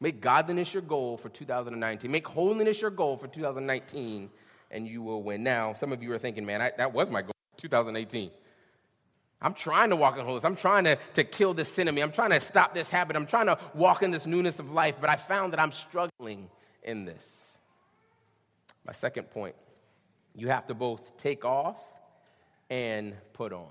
make 0.00 0.20
godliness 0.20 0.72
your 0.72 0.82
goal 0.82 1.16
for 1.16 1.28
2019 1.28 2.10
make 2.10 2.26
holiness 2.26 2.80
your 2.80 2.90
goal 2.90 3.16
for 3.16 3.26
2019 3.26 4.30
and 4.74 4.86
you 4.86 5.02
will 5.02 5.22
win 5.22 5.42
now 5.42 5.72
some 5.74 5.92
of 5.92 6.02
you 6.02 6.12
are 6.12 6.18
thinking 6.18 6.44
man 6.44 6.60
I, 6.60 6.72
that 6.76 6.92
was 6.92 7.10
my 7.10 7.22
goal 7.22 7.32
2018 7.56 8.30
I'm 9.42 9.52
trying 9.52 9.90
to 9.90 9.96
walk 9.96 10.16
in 10.16 10.24
holiness. 10.24 10.44
I'm 10.44 10.56
trying 10.56 10.84
to, 10.84 10.96
to 11.12 11.22
kill 11.22 11.52
this 11.52 11.70
sin 11.70 11.86
in 11.86 11.94
me. 11.94 12.00
I'm 12.00 12.12
trying 12.12 12.30
to 12.30 12.40
stop 12.40 12.72
this 12.72 12.88
habit. 12.88 13.14
I'm 13.14 13.26
trying 13.26 13.44
to 13.44 13.58
walk 13.74 14.02
in 14.02 14.10
this 14.10 14.24
newness 14.24 14.58
of 14.58 14.70
life, 14.70 14.96
but 15.02 15.10
I 15.10 15.16
found 15.16 15.52
that 15.52 15.60
I'm 15.60 15.72
struggling 15.72 16.48
in 16.82 17.04
this. 17.04 17.28
My 18.86 18.92
second 18.92 19.24
point 19.30 19.54
you 20.34 20.48
have 20.48 20.66
to 20.66 20.74
both 20.74 21.16
take 21.16 21.44
off 21.44 21.76
and 22.70 23.14
put 23.32 23.52
on. 23.52 23.68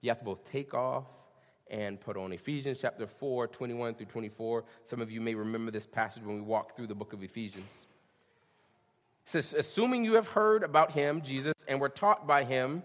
You 0.00 0.10
have 0.10 0.18
to 0.18 0.24
both 0.24 0.50
take 0.50 0.74
off 0.74 1.04
and 1.70 2.00
put 2.00 2.16
on. 2.16 2.32
Ephesians 2.32 2.78
chapter 2.80 3.06
4, 3.06 3.46
21 3.48 3.94
through 3.94 4.06
24. 4.06 4.64
Some 4.84 5.00
of 5.00 5.10
you 5.10 5.20
may 5.20 5.34
remember 5.34 5.70
this 5.70 5.86
passage 5.86 6.22
when 6.24 6.36
we 6.36 6.42
walked 6.42 6.76
through 6.76 6.88
the 6.88 6.94
book 6.94 7.12
of 7.12 7.22
Ephesians. 7.22 7.86
Says, 9.24 9.54
Assuming 9.54 10.04
you 10.04 10.14
have 10.14 10.28
heard 10.28 10.62
about 10.62 10.92
him, 10.92 11.22
Jesus, 11.22 11.54
and 11.66 11.80
were 11.80 11.88
taught 11.88 12.26
by 12.26 12.44
him, 12.44 12.82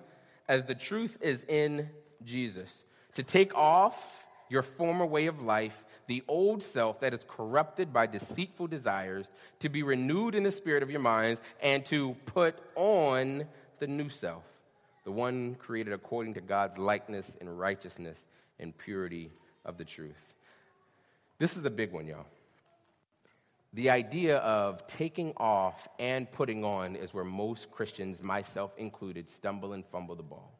as 0.48 0.65
the 0.65 0.75
truth 0.75 1.17
is 1.22 1.43
in 1.43 1.89
Jesus, 2.24 2.84
to 3.15 3.24
take 3.24 3.55
off 3.55 4.25
your 4.50 4.63
former 4.63 5.05
way 5.05 5.27
of 5.27 5.41
life 5.41 5.86
the 6.08 6.24
old 6.27 6.63
self 6.63 7.01
that 7.01 7.13
is 7.13 7.24
corrupted 7.29 7.93
by 7.93 8.08
deceitful 8.08 8.65
desires, 8.65 9.29
to 9.60 9.69
be 9.69 9.84
renewed 9.84 10.34
in 10.34 10.41
the 10.41 10.51
spirit 10.51 10.81
of 10.81 10.89
your 10.89 11.00
minds, 11.00 11.39
and 11.62 11.86
to 11.86 12.15
put 12.25 12.58
on 12.75 13.46
the 13.77 13.86
new 13.86 14.10
self, 14.10 14.43
the 15.05 15.12
one 15.12 15.53
created 15.55 15.93
according 15.93 16.34
to 16.34 16.41
God's 16.41 16.79
likeness 16.79 17.38
and 17.39 17.60
righteousness 17.60 18.25
and 18.60 18.75
purity 18.75 19.31
of 19.63 19.77
the 19.77 19.86
truth. 19.86 20.34
This 21.38 21.55
is 21.55 21.62
the 21.62 21.69
big 21.69 21.91
one, 21.91 22.08
y'all. 22.08 22.25
The 23.73 23.91
idea 23.91 24.38
of 24.38 24.85
taking 24.88 25.33
off 25.38 25.88
and 25.99 26.31
putting 26.31 26.63
on 26.63 26.95
is 26.95 27.13
where 27.13 27.23
most 27.23 27.69
Christians, 27.71 28.21
myself 28.21 28.73
included, 28.77 29.29
stumble 29.29 29.73
and 29.73 29.85
fumble 29.85 30.15
the 30.15 30.23
ball. 30.23 30.57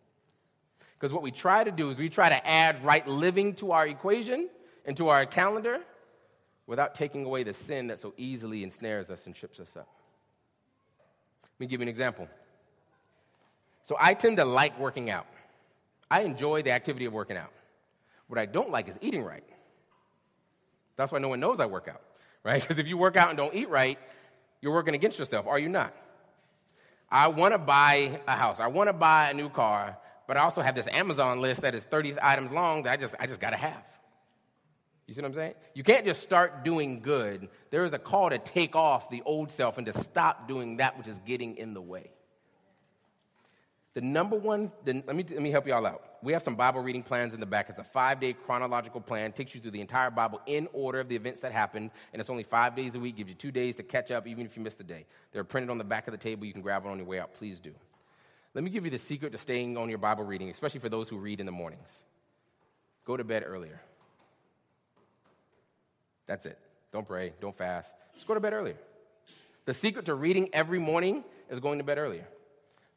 Because 1.00 1.12
what 1.14 1.24
we 1.24 1.32
try 1.32 1.64
to 1.64 1.72
do 1.72 1.90
is 1.90 1.98
we 1.98 2.10
try 2.10 2.30
to 2.30 2.48
add 2.48 2.84
right 2.84 3.08
living 3.08 3.56
to 3.56 3.72
our 3.72 3.88
equation 3.88 4.50
and 4.86 4.96
to 4.98 5.08
our 5.08 5.26
calendar 5.26 5.80
without 6.68 6.94
taking 6.94 7.26
away 7.26 7.44
the 7.44 7.54
sin 7.54 7.88
that 7.88 8.00
so 8.00 8.14
easily 8.18 8.64
ensnares 8.64 9.10
us 9.10 9.26
and 9.26 9.34
trips 9.34 9.60
us 9.60 9.76
up. 9.76 9.88
Let 11.44 11.60
me 11.62 11.68
give 11.68 11.80
you 11.80 11.84
an 11.84 11.90
example. 11.90 12.28
So 13.84 13.98
I 14.00 14.14
tend 14.14 14.38
to 14.38 14.46
like 14.46 14.78
working 14.78 15.10
out. 15.10 15.26
I 16.12 16.22
enjoy 16.22 16.62
the 16.62 16.72
activity 16.72 17.06
of 17.06 17.14
working 17.14 17.38
out. 17.38 17.52
What 18.28 18.38
I 18.38 18.46
don't 18.46 18.70
like 18.70 18.88
is 18.88 18.96
eating 19.02 19.24
right. 19.24 19.44
That's 20.96 21.12
why 21.12 21.18
no 21.20 21.30
one 21.30 21.40
knows 21.40 21.60
I 21.60 21.66
work 21.66 21.88
out, 21.88 22.02
right? 22.44 22.62
Because 22.68 22.80
if 22.80 22.88
you 22.88 22.98
work 22.98 23.16
out 23.16 23.30
and 23.30 23.38
don't 23.38 23.54
eat 23.54 23.70
right, 23.70 24.00
you're 24.62 24.74
working 24.74 24.96
against 24.96 25.20
yourself, 25.20 25.48
are 25.48 25.60
you 25.60 25.70
not? 25.70 25.94
I 27.10 27.28
want 27.28 27.54
to 27.54 27.58
buy 27.58 28.22
a 28.28 28.36
house. 28.36 28.60
I 28.60 28.68
want 28.68 28.88
to 28.88 28.94
buy 28.94 29.30
a 29.30 29.34
new 29.34 29.50
car, 29.50 29.98
but 30.28 30.38
I 30.38 30.42
also 30.42 30.62
have 30.62 30.76
this 30.76 30.88
Amazon 30.88 31.42
list 31.42 31.62
that 31.62 31.74
is 31.74 31.84
30 31.84 32.16
items 32.22 32.52
long 32.52 32.84
that 32.84 32.92
I 32.92 32.98
just, 32.98 33.16
I 33.20 33.26
just 33.26 33.40
got 33.40 33.52
to 33.52 33.58
have. 33.58 33.84
You 35.08 35.16
see 35.16 35.22
what 35.22 35.30
I'm 35.30 35.34
saying? 35.34 35.54
You 35.74 35.84
can't 35.84 36.06
just 36.06 36.22
start 36.22 36.64
doing 36.64 37.02
good. 37.02 37.50
There 37.72 37.84
is 37.84 37.94
a 37.94 37.98
call 37.98 38.30
to 38.30 38.38
take 38.38 38.76
off 38.76 39.10
the 39.10 39.24
old 39.26 39.52
self 39.52 39.78
and 39.78 39.86
to 39.88 39.94
stop 39.94 40.48
doing 40.48 40.78
that 40.78 41.00
which 41.00 41.08
is 41.08 41.20
getting 41.26 41.58
in 41.58 41.74
the 41.74 41.82
way. 41.82 42.12
The 43.96 44.02
number 44.02 44.36
one, 44.36 44.72
the, 44.86 45.04
let, 45.08 45.16
me, 45.16 45.26
let 45.30 45.42
me 45.42 45.50
help 45.50 45.66
you 45.66 45.74
all 45.74 45.86
out. 45.86 46.04
We 46.22 46.34
have 46.34 46.44
some 46.44 46.56
Bible 46.56 46.82
reading 46.82 47.02
plans 47.02 47.34
in 47.34 47.40
the 47.40 47.46
back. 47.46 47.70
It's 47.70 47.80
a 47.80 47.84
five 47.84 48.20
day 48.20 48.34
chronological 48.34 49.02
plan, 49.02 49.32
takes 49.32 49.56
you 49.56 49.62
through 49.62 49.72
the 49.72 49.82
entire 49.82 50.12
Bible 50.12 50.42
in 50.46 50.68
order 50.74 51.00
of 51.00 51.10
the 51.10 51.16
events 51.16 51.40
that 51.42 51.52
happened, 51.52 51.90
and 52.14 52.20
it's 52.20 52.30
only 52.30 52.44
five 52.44 52.76
days 52.76 52.94
a 52.96 53.00
week, 53.00 53.18
gives 53.18 53.30
you 53.30 53.36
two 53.36 53.52
days 53.52 53.76
to 53.78 53.84
catch 53.84 54.12
up, 54.12 54.28
even 54.28 54.46
if 54.46 54.56
you 54.56 54.62
missed 54.62 54.80
a 54.80 54.84
day. 54.84 55.06
They're 55.32 55.44
printed 55.44 55.72
on 55.72 55.80
the 55.80 55.84
back 55.84 56.08
of 56.08 56.12
the 56.12 56.18
table. 56.18 56.46
You 56.46 56.54
can 56.54 56.62
grab 56.62 56.86
it 56.86 56.90
on 56.90 56.98
your 56.98 57.08
way 57.08 57.20
out. 57.20 57.34
Please 57.34 57.60
do. 57.60 57.74
Let 58.54 58.64
me 58.64 58.70
give 58.70 58.86
you 58.86 58.92
the 58.92 58.98
secret 58.98 59.32
to 59.32 59.38
staying 59.38 59.78
on 59.78 59.90
your 59.90 59.98
Bible 59.98 60.24
reading, 60.24 60.50
especially 60.50 60.80
for 60.82 60.90
those 60.90 61.10
who 61.10 61.18
read 61.18 61.40
in 61.40 61.46
the 61.46 61.52
mornings. 61.52 61.92
Go 63.06 63.18
to 63.18 63.24
bed 63.24 63.44
earlier. 63.46 63.82
That's 66.28 66.46
it. 66.46 66.60
Don't 66.92 67.08
pray, 67.08 67.34
don't 67.42 67.58
fast. 67.58 67.92
Just 68.14 68.28
go 68.28 68.36
to 68.36 68.40
bed 68.40 68.54
earlier. 68.54 68.78
The 69.66 69.74
secret 69.74 70.06
to 70.06 70.14
reading 70.14 70.50
every 70.54 70.80
morning 70.80 71.24
is 71.50 71.60
going 71.60 71.80
to 71.80 71.84
bed 71.84 71.98
earlier. 71.98 72.28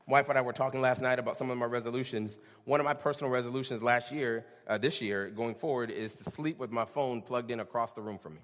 Wife 0.09 0.29
and 0.29 0.37
I 0.37 0.41
were 0.41 0.53
talking 0.53 0.81
last 0.81 1.01
night 1.01 1.19
about 1.19 1.37
some 1.37 1.51
of 1.51 1.57
my 1.57 1.67
resolutions. 1.67 2.41
One 2.65 2.81
of 2.81 2.85
my 2.85 2.95
personal 2.95 3.31
resolutions 3.31 3.83
last 3.83 4.11
year, 4.11 4.45
uh, 4.67 4.79
this 4.79 5.01
year, 5.01 5.31
going 5.31 5.55
forward, 5.55 5.91
is 5.91 6.15
to 6.15 6.25
sleep 6.25 6.59
with 6.59 6.71
my 6.71 6.85
phone 6.85 7.23
plugged 7.23 7.51
in 7.51 7.61
across 7.61 7.93
the 7.93 8.01
room 8.01 8.19
from 8.19 8.35
me. 8.35 8.41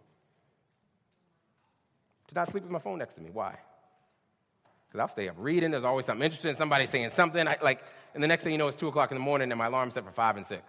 To 2.29 2.35
not 2.35 2.49
sleep 2.49 2.63
with 2.63 2.73
my 2.73 2.79
phone 2.79 2.99
next 2.99 3.15
to 3.15 3.21
me. 3.21 3.31
Why? 3.33 3.57
Because 4.87 5.01
I'll 5.01 5.09
stay 5.09 5.29
up 5.29 5.37
reading. 5.39 5.73
There's 5.73 5.85
always 5.85 6.07
something 6.07 6.25
interesting. 6.25 6.55
Somebody 6.55 6.87
saying 6.87 7.11
something. 7.11 7.47
I, 7.49 7.57
like, 7.61 7.83
and 8.15 8.23
the 8.23 8.29
next 8.29 8.45
thing 8.45 8.53
you 8.53 8.59
know, 8.59 8.69
it's 8.69 8.77
2 8.77 8.89
o'clock 8.89 9.11
in 9.11 9.17
the 9.17 9.25
morning 9.25 9.51
and 9.51 9.59
my 9.59 9.67
alarm's 9.67 9.95
set 9.95 10.05
for 10.05 10.13
5 10.13 10.37
and 10.37 10.47
6. 10.47 10.63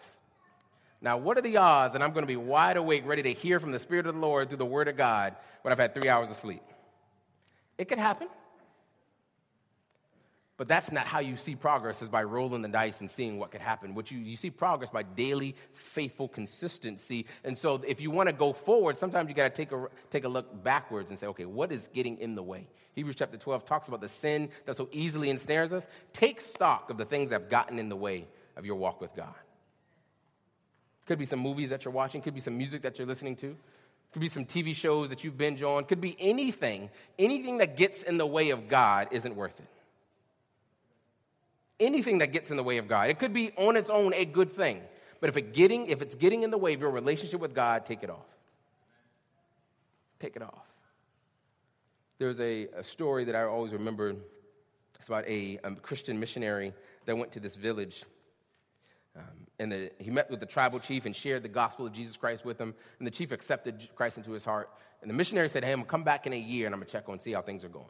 Now, 1.01 1.17
what 1.17 1.37
are 1.37 1.41
the 1.41 1.57
odds 1.57 1.93
that 1.93 2.01
I'm 2.01 2.11
going 2.11 2.23
to 2.23 2.27
be 2.27 2.35
wide 2.35 2.77
awake, 2.77 3.03
ready 3.05 3.23
to 3.23 3.31
hear 3.31 3.59
from 3.59 3.71
the 3.71 3.79
Spirit 3.79 4.07
of 4.07 4.15
the 4.15 4.21
Lord 4.21 4.49
through 4.49 4.57
the 4.57 4.65
Word 4.65 4.87
of 4.87 4.97
God 4.97 5.35
when 5.61 5.71
I've 5.71 5.79
had 5.79 5.93
three 5.93 6.09
hours 6.09 6.29
of 6.29 6.35
sleep? 6.35 6.63
It 7.77 7.87
could 7.87 7.99
happen. 7.99 8.27
But 10.59 10.67
that's 10.67 10.91
not 10.91 11.07
how 11.07 11.19
you 11.19 11.37
see 11.37 11.55
progress, 11.55 12.01
is 12.01 12.09
by 12.09 12.21
rolling 12.21 12.61
the 12.63 12.67
dice 12.67 12.99
and 12.99 13.09
seeing 13.09 13.39
what 13.39 13.49
could 13.49 13.61
happen. 13.61 13.95
What 13.95 14.11
you, 14.11 14.19
you 14.19 14.35
see 14.35 14.49
progress 14.49 14.89
by 14.89 15.03
daily, 15.03 15.55
faithful 15.71 16.27
consistency. 16.27 17.27
And 17.45 17.57
so 17.57 17.81
if 17.87 18.01
you 18.01 18.11
want 18.11 18.27
to 18.27 18.33
go 18.33 18.51
forward, 18.51 18.97
sometimes 18.97 19.29
you 19.29 19.35
got 19.35 19.43
to 19.43 19.49
take 19.55 19.71
a, 19.71 19.87
take 20.09 20.25
a 20.25 20.27
look 20.27 20.61
backwards 20.61 21.11
and 21.11 21.17
say, 21.17 21.27
okay, 21.27 21.45
what 21.45 21.71
is 21.71 21.87
getting 21.87 22.17
in 22.17 22.35
the 22.35 22.43
way? 22.43 22.67
Hebrews 22.93 23.15
chapter 23.15 23.37
12 23.37 23.63
talks 23.63 23.87
about 23.87 24.01
the 24.01 24.09
sin 24.09 24.49
that 24.65 24.75
so 24.75 24.89
easily 24.91 25.29
ensnares 25.29 25.71
us. 25.71 25.87
Take 26.11 26.41
stock 26.41 26.89
of 26.89 26.97
the 26.97 27.05
things 27.05 27.29
that 27.29 27.39
have 27.43 27.49
gotten 27.49 27.79
in 27.79 27.87
the 27.87 27.95
way 27.95 28.27
of 28.57 28.65
your 28.65 28.75
walk 28.75 28.99
with 28.99 29.15
God. 29.15 29.33
Could 31.05 31.19
be 31.19 31.25
some 31.25 31.39
movies 31.39 31.69
that 31.69 31.85
you're 31.85 31.93
watching, 31.93 32.21
could 32.21 32.35
be 32.35 32.41
some 32.41 32.57
music 32.57 32.81
that 32.81 32.97
you're 32.97 33.07
listening 33.07 33.37
to, 33.37 33.55
could 34.11 34.21
be 34.21 34.27
some 34.27 34.43
TV 34.43 34.75
shows 34.75 35.07
that 35.07 35.23
you've 35.23 35.37
binge 35.37 35.63
on, 35.63 35.85
could 35.85 36.01
be 36.01 36.17
anything. 36.19 36.89
Anything 37.17 37.59
that 37.59 37.77
gets 37.77 38.03
in 38.03 38.17
the 38.17 38.27
way 38.27 38.49
of 38.49 38.67
God 38.67 39.07
isn't 39.11 39.37
worth 39.37 39.57
it. 39.57 39.67
Anything 41.79 42.19
that 42.19 42.33
gets 42.33 42.51
in 42.51 42.57
the 42.57 42.63
way 42.63 42.77
of 42.77 42.87
God. 42.87 43.09
It 43.09 43.19
could 43.19 43.33
be 43.33 43.51
on 43.57 43.75
its 43.75 43.89
own 43.89 44.13
a 44.13 44.25
good 44.25 44.51
thing. 44.51 44.81
But 45.21 45.29
if, 45.29 45.37
it 45.37 45.53
getting, 45.53 45.87
if 45.87 46.01
it's 46.01 46.15
getting 46.15 46.43
in 46.43 46.51
the 46.51 46.57
way 46.57 46.73
of 46.73 46.81
your 46.81 46.91
relationship 46.91 47.39
with 47.39 47.53
God, 47.53 47.85
take 47.85 48.03
it 48.03 48.09
off. 48.09 48.25
Take 50.19 50.35
it 50.35 50.41
off. 50.41 50.65
There's 52.17 52.39
a, 52.39 52.67
a 52.75 52.83
story 52.83 53.25
that 53.25 53.35
I 53.35 53.43
always 53.43 53.71
remember. 53.71 54.15
It's 54.99 55.07
about 55.07 55.25
a, 55.27 55.59
a 55.63 55.75
Christian 55.75 56.19
missionary 56.19 56.73
that 57.05 57.17
went 57.17 57.31
to 57.33 57.39
this 57.39 57.55
village 57.55 58.03
um, 59.15 59.47
and 59.59 59.71
the, 59.71 59.91
he 59.99 60.09
met 60.09 60.29
with 60.29 60.39
the 60.39 60.45
tribal 60.45 60.79
chief 60.79 61.05
and 61.05 61.15
shared 61.15 61.43
the 61.43 61.49
gospel 61.49 61.85
of 61.85 61.93
Jesus 61.93 62.15
Christ 62.15 62.45
with 62.45 62.59
him. 62.59 62.73
And 62.99 63.07
the 63.07 63.11
chief 63.11 63.31
accepted 63.31 63.89
Christ 63.95 64.17
into 64.17 64.31
his 64.31 64.45
heart. 64.45 64.69
And 65.01 65.09
the 65.09 65.15
missionary 65.15 65.49
said, 65.49 65.63
Hey, 65.63 65.71
I'm 65.71 65.79
going 65.79 65.85
to 65.85 65.91
come 65.91 66.03
back 66.03 66.27
in 66.27 66.33
a 66.33 66.39
year 66.39 66.65
and 66.65 66.75
I'm 66.75 66.79
going 66.79 66.87
to 66.87 66.91
check 66.91 67.07
on 67.07 67.13
and 67.13 67.21
see 67.21 67.33
how 67.33 67.41
things 67.41 67.63
are 67.63 67.69
going. 67.69 67.85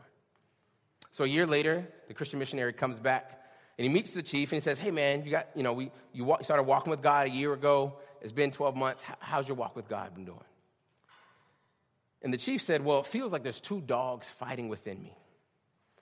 So 1.11 1.23
a 1.23 1.27
year 1.27 1.47
later, 1.47 1.87
the 2.07 2.13
Christian 2.13 2.39
missionary 2.39 2.73
comes 2.73 2.99
back 2.99 3.41
and 3.79 3.87
he 3.87 3.93
meets 3.93 4.11
the 4.11 4.21
chief 4.21 4.51
and 4.51 4.61
he 4.61 4.61
says, 4.61 4.77
Hey, 4.77 4.91
man, 4.91 5.23
you 5.23 5.31
got, 5.31 5.47
you 5.55 5.63
know, 5.63 5.71
we, 5.71 5.89
you 6.11 6.25
walk, 6.25 6.43
started 6.43 6.63
walking 6.63 6.91
with 6.91 7.01
God 7.01 7.27
a 7.27 7.29
year 7.29 7.53
ago. 7.53 7.93
It's 8.21 8.33
been 8.33 8.51
12 8.51 8.75
months. 8.75 9.01
How's 9.19 9.47
your 9.47 9.55
walk 9.55 9.73
with 9.73 9.87
God 9.87 10.13
been 10.13 10.25
doing? 10.25 10.43
And 12.21 12.33
the 12.33 12.37
chief 12.37 12.61
said, 12.61 12.83
Well, 12.83 12.99
it 12.99 13.05
feels 13.05 13.31
like 13.31 13.41
there's 13.41 13.61
two 13.61 13.79
dogs 13.79 14.27
fighting 14.31 14.67
within 14.67 15.01
me. 15.01 15.15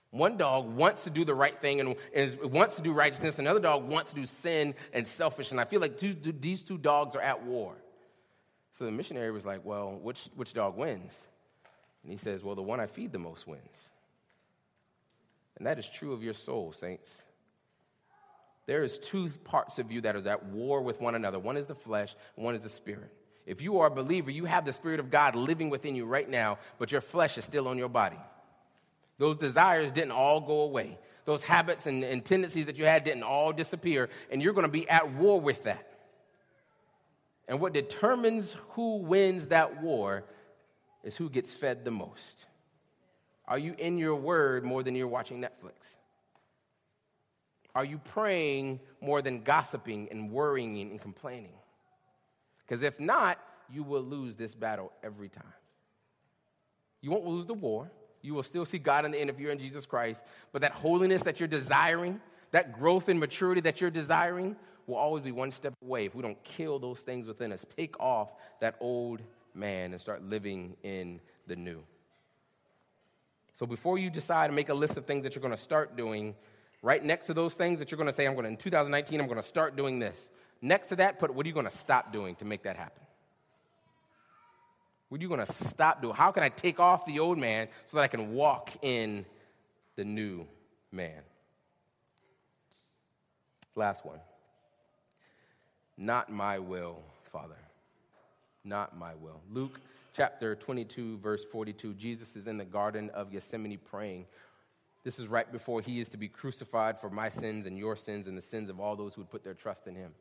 One 0.10 0.38
dog 0.38 0.76
wants 0.76 1.04
to 1.04 1.12
do 1.12 1.24
the 1.24 1.36
right 1.36 1.56
thing 1.62 1.80
and, 1.80 1.96
and 2.16 2.52
wants 2.52 2.78
to 2.78 2.82
do 2.82 2.94
righteousness. 2.94 3.38
Another 3.38 3.60
dog 3.60 3.88
wants 3.88 4.10
to 4.10 4.16
do 4.16 4.26
sin 4.26 4.74
and 4.92 5.06
selfish. 5.06 5.52
And 5.52 5.62
I 5.62 5.66
feel 5.66 5.80
like 5.80 6.00
two, 6.00 6.16
these 6.16 6.64
two 6.64 6.80
dogs 6.80 7.16
are 7.16 7.22
at 7.22 7.44
war. 7.44 7.76
So 8.80 8.86
the 8.86 8.92
missionary 8.92 9.32
was 9.32 9.46
like, 9.46 9.64
Well, 9.64 10.00
which, 10.02 10.30
which 10.36 10.52
dog 10.52 10.78
wins? 10.78 11.28
And 12.02 12.12
he 12.12 12.18
says, 12.18 12.44
Well, 12.44 12.56
the 12.56 12.64
one 12.64 12.80
I 12.80 12.88
feed 12.88 13.12
the 13.12 13.20
most 13.20 13.46
wins. 13.46 13.92
And 15.58 15.68
that 15.68 15.78
is 15.78 15.88
true 15.88 16.14
of 16.14 16.24
your 16.24 16.34
soul, 16.34 16.72
saints. 16.72 17.22
There 18.68 18.84
is 18.84 19.00
two 19.00 19.30
parts 19.46 19.80
of 19.80 19.92
you 19.92 20.02
that 20.02 20.16
are 20.16 20.28
at 20.28 20.46
war 20.46 20.82
with 20.82 21.02
one 21.02 21.16
another. 21.16 21.40
One 21.40 21.58
is 21.58 21.66
the 21.66 21.76
flesh, 21.76 22.16
one 22.36 22.54
is 22.54 22.62
the 22.62 22.70
spirit. 22.70 23.12
If 23.48 23.62
you 23.62 23.80
are 23.80 23.88
a 23.88 23.92
believer, 23.92 24.30
you 24.30 24.44
have 24.44 24.66
the 24.66 24.74
Spirit 24.74 25.00
of 25.00 25.10
God 25.10 25.34
living 25.34 25.70
within 25.70 25.96
you 25.96 26.06
right 26.06 26.30
now, 26.30 26.60
but 26.78 26.92
your 26.92 27.00
flesh 27.00 27.38
is 27.38 27.46
still 27.46 27.70
on 27.70 27.78
your 27.78 27.88
body. 27.88 28.20
Those 29.18 29.38
desires 29.38 29.94
didn't 29.94 30.12
all 30.12 30.42
go 30.42 30.62
away. 30.62 31.00
Those 31.24 31.44
habits 31.44 31.88
and, 31.88 32.04
and 32.04 32.24
tendencies 32.24 32.66
that 32.66 32.76
you 32.76 32.86
had 32.86 33.06
didn't 33.06 33.24
all 33.24 33.54
disappear, 33.54 34.10
and 34.30 34.42
you're 34.42 34.54
going 34.54 34.66
to 34.68 34.72
be 34.72 34.88
at 34.90 35.14
war 35.14 35.40
with 35.40 35.64
that. 35.64 35.94
And 37.48 37.62
what 37.62 37.74
determines 37.74 38.58
who 38.72 38.98
wins 38.98 39.48
that 39.48 39.82
war 39.82 40.26
is 41.04 41.16
who 41.16 41.30
gets 41.30 41.54
fed 41.54 41.86
the 41.86 41.92
most. 41.92 42.46
Are 43.48 43.58
you 43.58 43.76
in 43.78 43.98
your 43.98 44.16
word 44.16 44.66
more 44.66 44.84
than 44.84 44.94
you're 44.94 45.08
watching 45.08 45.40
Netflix? 45.40 45.97
Are 47.78 47.86
you 47.86 48.00
praying 48.00 48.80
more 49.02 49.22
than 49.22 49.44
gossiping 49.44 50.08
and 50.10 50.32
worrying 50.32 50.82
and 50.82 51.00
complaining? 51.00 51.54
Because 52.66 52.82
if 52.82 53.00
not, 53.00 53.38
you 53.72 53.84
will 53.84 54.02
lose 54.02 54.36
this 54.36 54.56
battle 54.56 54.92
every 55.04 55.30
time. 55.30 55.44
You 57.02 57.12
won't 57.12 57.28
lose 57.28 57.46
the 57.46 57.54
war, 57.54 57.92
you 58.24 58.34
will 58.34 58.42
still 58.42 58.66
see 58.66 58.80
God 58.80 59.06
in 59.06 59.12
the 59.12 59.20
end 59.20 59.30
if 59.30 59.40
you're 59.40 59.52
in 59.52 59.60
Jesus 59.60 59.86
Christ. 59.86 60.24
But 60.52 60.64
that 60.64 60.72
holiness 60.72 61.22
that 61.22 61.40
you're 61.40 61.48
desiring, 61.48 62.20
that 62.50 62.74
growth 62.74 63.10
and 63.10 63.20
maturity 63.20 63.62
that 63.62 63.80
you're 63.80 63.92
desiring, 63.92 64.56
will 64.88 64.96
always 64.96 65.22
be 65.24 65.32
one 65.32 65.52
step 65.52 65.76
away 65.84 66.06
if 66.06 66.16
we 66.16 66.24
don't 66.24 66.44
kill 66.44 66.80
those 66.80 67.02
things 67.02 67.28
within 67.28 67.52
us. 67.52 67.64
Take 67.76 68.00
off 68.00 68.34
that 68.60 68.76
old 68.80 69.22
man 69.54 69.92
and 69.92 70.02
start 70.02 70.24
living 70.24 70.76
in 70.82 71.22
the 71.46 71.56
new. 71.56 71.84
So 73.54 73.68
before 73.68 74.00
you 74.00 74.10
decide 74.10 74.48
to 74.48 74.54
make 74.54 74.70
a 74.70 74.74
list 74.74 74.98
of 74.98 75.06
things 75.06 75.22
that 75.26 75.36
you're 75.36 75.44
going 75.44 75.56
to 75.56 75.62
start 75.62 75.96
doing, 75.96 76.34
right 76.82 77.04
next 77.04 77.28
to 77.28 77.34
those 77.34 77.54
things 77.54 77.80
that 77.80 77.92
you're 77.92 77.98
going 77.98 78.10
to 78.10 78.14
say, 78.14 78.26
I'm 78.26 78.34
going 78.34 78.46
to, 78.46 78.50
in 78.50 78.58
2019, 78.58 79.20
I'm 79.20 79.28
going 79.28 79.42
to 79.42 79.48
start 79.48 79.76
doing 79.76 80.00
this. 80.00 80.30
Next 80.62 80.88
to 80.88 80.96
that, 80.98 81.20
put 81.20 81.34
what 81.34 81.46
are 81.46 81.50
you 81.50 81.54
going 81.54 81.70
to 81.70 81.78
stop 81.78 82.12
doing 82.12 82.36
to 82.36 82.46
make 82.46 82.64
that 82.64 82.76
happen? 82.76 83.04
What 85.10 85.20
are 85.20 85.22
you 85.22 85.30
going 85.30 85.46
to 85.46 85.54
stop 85.54 86.02
doing? 86.02 86.16
How 86.16 86.32
can 86.32 86.44
I 86.44 86.50
take 86.50 86.80
off 86.80 87.06
the 87.06 87.20
old 87.20 87.38
man 87.38 87.68
so 87.86 87.98
that 87.98 88.04
I 88.04 88.08
can 88.08 88.34
walk 88.34 88.72
in 88.82 89.26
the 89.96 90.04
new 90.04 90.46
man? 90.92 91.22
Last 93.76 94.06
one. 94.06 94.20
Not 95.98 96.32
my 96.32 96.60
will, 96.60 97.02
Father. 97.32 97.58
Not 98.64 98.98
my 98.98 99.16
will. 99.16 99.40
Luke 99.52 99.80
chapter 100.16 100.56
22, 100.56 101.20
verse 101.20 101.46
42. 101.52 101.94
Jesus 101.94 102.36
is 102.36 102.48
in 102.48 102.58
the 102.58 102.66
Garden 102.66 103.10
of 103.14 103.32
Gethsemane 103.32 103.78
praying. 103.78 104.26
This 105.08 105.20
is 105.20 105.28
right 105.30 105.50
before 105.50 105.80
he 105.80 106.02
is 106.02 106.10
to 106.10 106.18
be 106.18 106.28
crucified 106.28 107.00
for 107.00 107.10
my 107.10 107.30
sins 107.30 107.66
and 107.66 107.78
your 107.78 107.96
sins 107.96 108.28
and 108.28 108.38
the 108.38 108.42
sins 108.42 108.70
of 108.70 108.82
all 108.82 108.98
those 108.98 109.14
who 109.14 109.22
would 109.22 109.30
put 109.30 109.42
their 109.42 109.54
trust 109.54 109.88
in 109.88 109.96
him. 109.96 110.12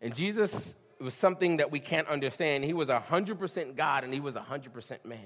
And 0.00 0.14
Jesus 0.14 0.76
was 1.00 1.14
something 1.14 1.56
that 1.56 1.72
we 1.72 1.80
can't 1.80 2.06
understand. 2.06 2.62
He 2.62 2.72
was 2.72 2.86
100% 2.86 3.74
God 3.74 4.04
and 4.04 4.14
he 4.14 4.20
was 4.20 4.36
100% 4.36 5.04
man. 5.04 5.18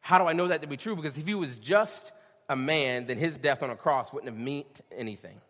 How 0.00 0.18
do 0.18 0.24
I 0.26 0.32
know 0.32 0.48
that 0.48 0.62
to 0.62 0.66
be 0.66 0.76
true? 0.76 0.96
Because 0.96 1.16
if 1.16 1.28
he 1.28 1.34
was 1.34 1.54
just 1.54 2.10
a 2.48 2.56
man, 2.56 3.06
then 3.06 3.18
his 3.18 3.38
death 3.38 3.62
on 3.62 3.70
a 3.70 3.76
cross 3.76 4.12
wouldn't 4.12 4.34
have 4.34 4.44
meant 4.44 4.80
anything. 4.90 5.40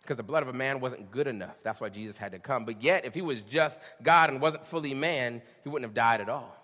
Because 0.00 0.16
the 0.16 0.24
blood 0.24 0.42
of 0.42 0.48
a 0.48 0.52
man 0.52 0.80
wasn't 0.80 1.12
good 1.12 1.28
enough. 1.28 1.54
That's 1.62 1.80
why 1.80 1.88
Jesus 1.88 2.16
had 2.16 2.32
to 2.32 2.40
come. 2.40 2.64
But 2.64 2.82
yet, 2.82 3.04
if 3.04 3.14
he 3.14 3.22
was 3.22 3.40
just 3.42 3.80
God 4.02 4.28
and 4.28 4.40
wasn't 4.40 4.66
fully 4.66 4.92
man, 4.92 5.40
he 5.62 5.68
wouldn't 5.68 5.88
have 5.88 5.94
died 5.94 6.20
at 6.20 6.28
all. 6.28 6.58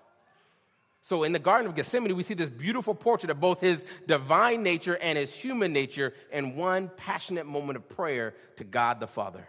So 1.09 1.23
in 1.23 1.33
the 1.33 1.39
Garden 1.39 1.67
of 1.67 1.75
Gethsemane, 1.75 2.15
we 2.15 2.23
see 2.23 2.35
this 2.35 2.51
beautiful 2.51 2.95
portrait 2.95 3.31
of 3.31 3.41
both 3.41 3.63
his 3.63 3.83
divine 4.07 4.63
nature 4.63 4.99
and 5.01 5.17
his 5.17 5.33
human 5.33 5.73
nature 5.73 6.13
in 6.31 6.55
one 6.55 6.91
passionate 6.99 7.47
moment 7.47 7.79
of 7.79 7.89
prayer 7.89 8.35
to 8.57 8.65
God 8.65 9.01
the 9.01 9.07
Father. 9.07 9.49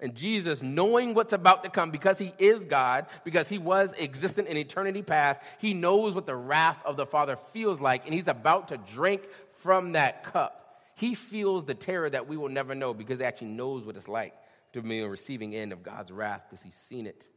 And 0.00 0.14
Jesus, 0.14 0.62
knowing 0.62 1.12
what's 1.12 1.34
about 1.34 1.64
to 1.64 1.68
come, 1.68 1.90
because 1.90 2.16
he 2.16 2.32
is 2.38 2.64
God, 2.64 3.08
because 3.24 3.50
he 3.50 3.58
was 3.58 3.92
existent 3.98 4.48
in 4.48 4.56
eternity 4.56 5.02
past, 5.02 5.38
he 5.58 5.74
knows 5.74 6.14
what 6.14 6.24
the 6.24 6.34
wrath 6.34 6.80
of 6.86 6.96
the 6.96 7.04
Father 7.04 7.36
feels 7.52 7.78
like, 7.78 8.06
and 8.06 8.14
he's 8.14 8.26
about 8.26 8.68
to 8.68 8.78
drink 8.78 9.20
from 9.58 9.92
that 9.92 10.24
cup. 10.24 10.80
He 10.94 11.14
feels 11.14 11.66
the 11.66 11.74
terror 11.74 12.08
that 12.08 12.26
we 12.26 12.38
will 12.38 12.48
never 12.48 12.74
know 12.74 12.94
because 12.94 13.18
he 13.18 13.26
actually 13.26 13.48
knows 13.48 13.84
what 13.84 13.96
it's 13.96 14.08
like 14.08 14.32
to 14.72 14.80
be 14.80 15.00
a 15.00 15.08
receiving 15.10 15.54
end 15.54 15.74
of 15.74 15.82
God's 15.82 16.10
wrath 16.10 16.44
because 16.48 16.64
he's 16.64 16.72
seen 16.88 17.06
it. 17.06 17.28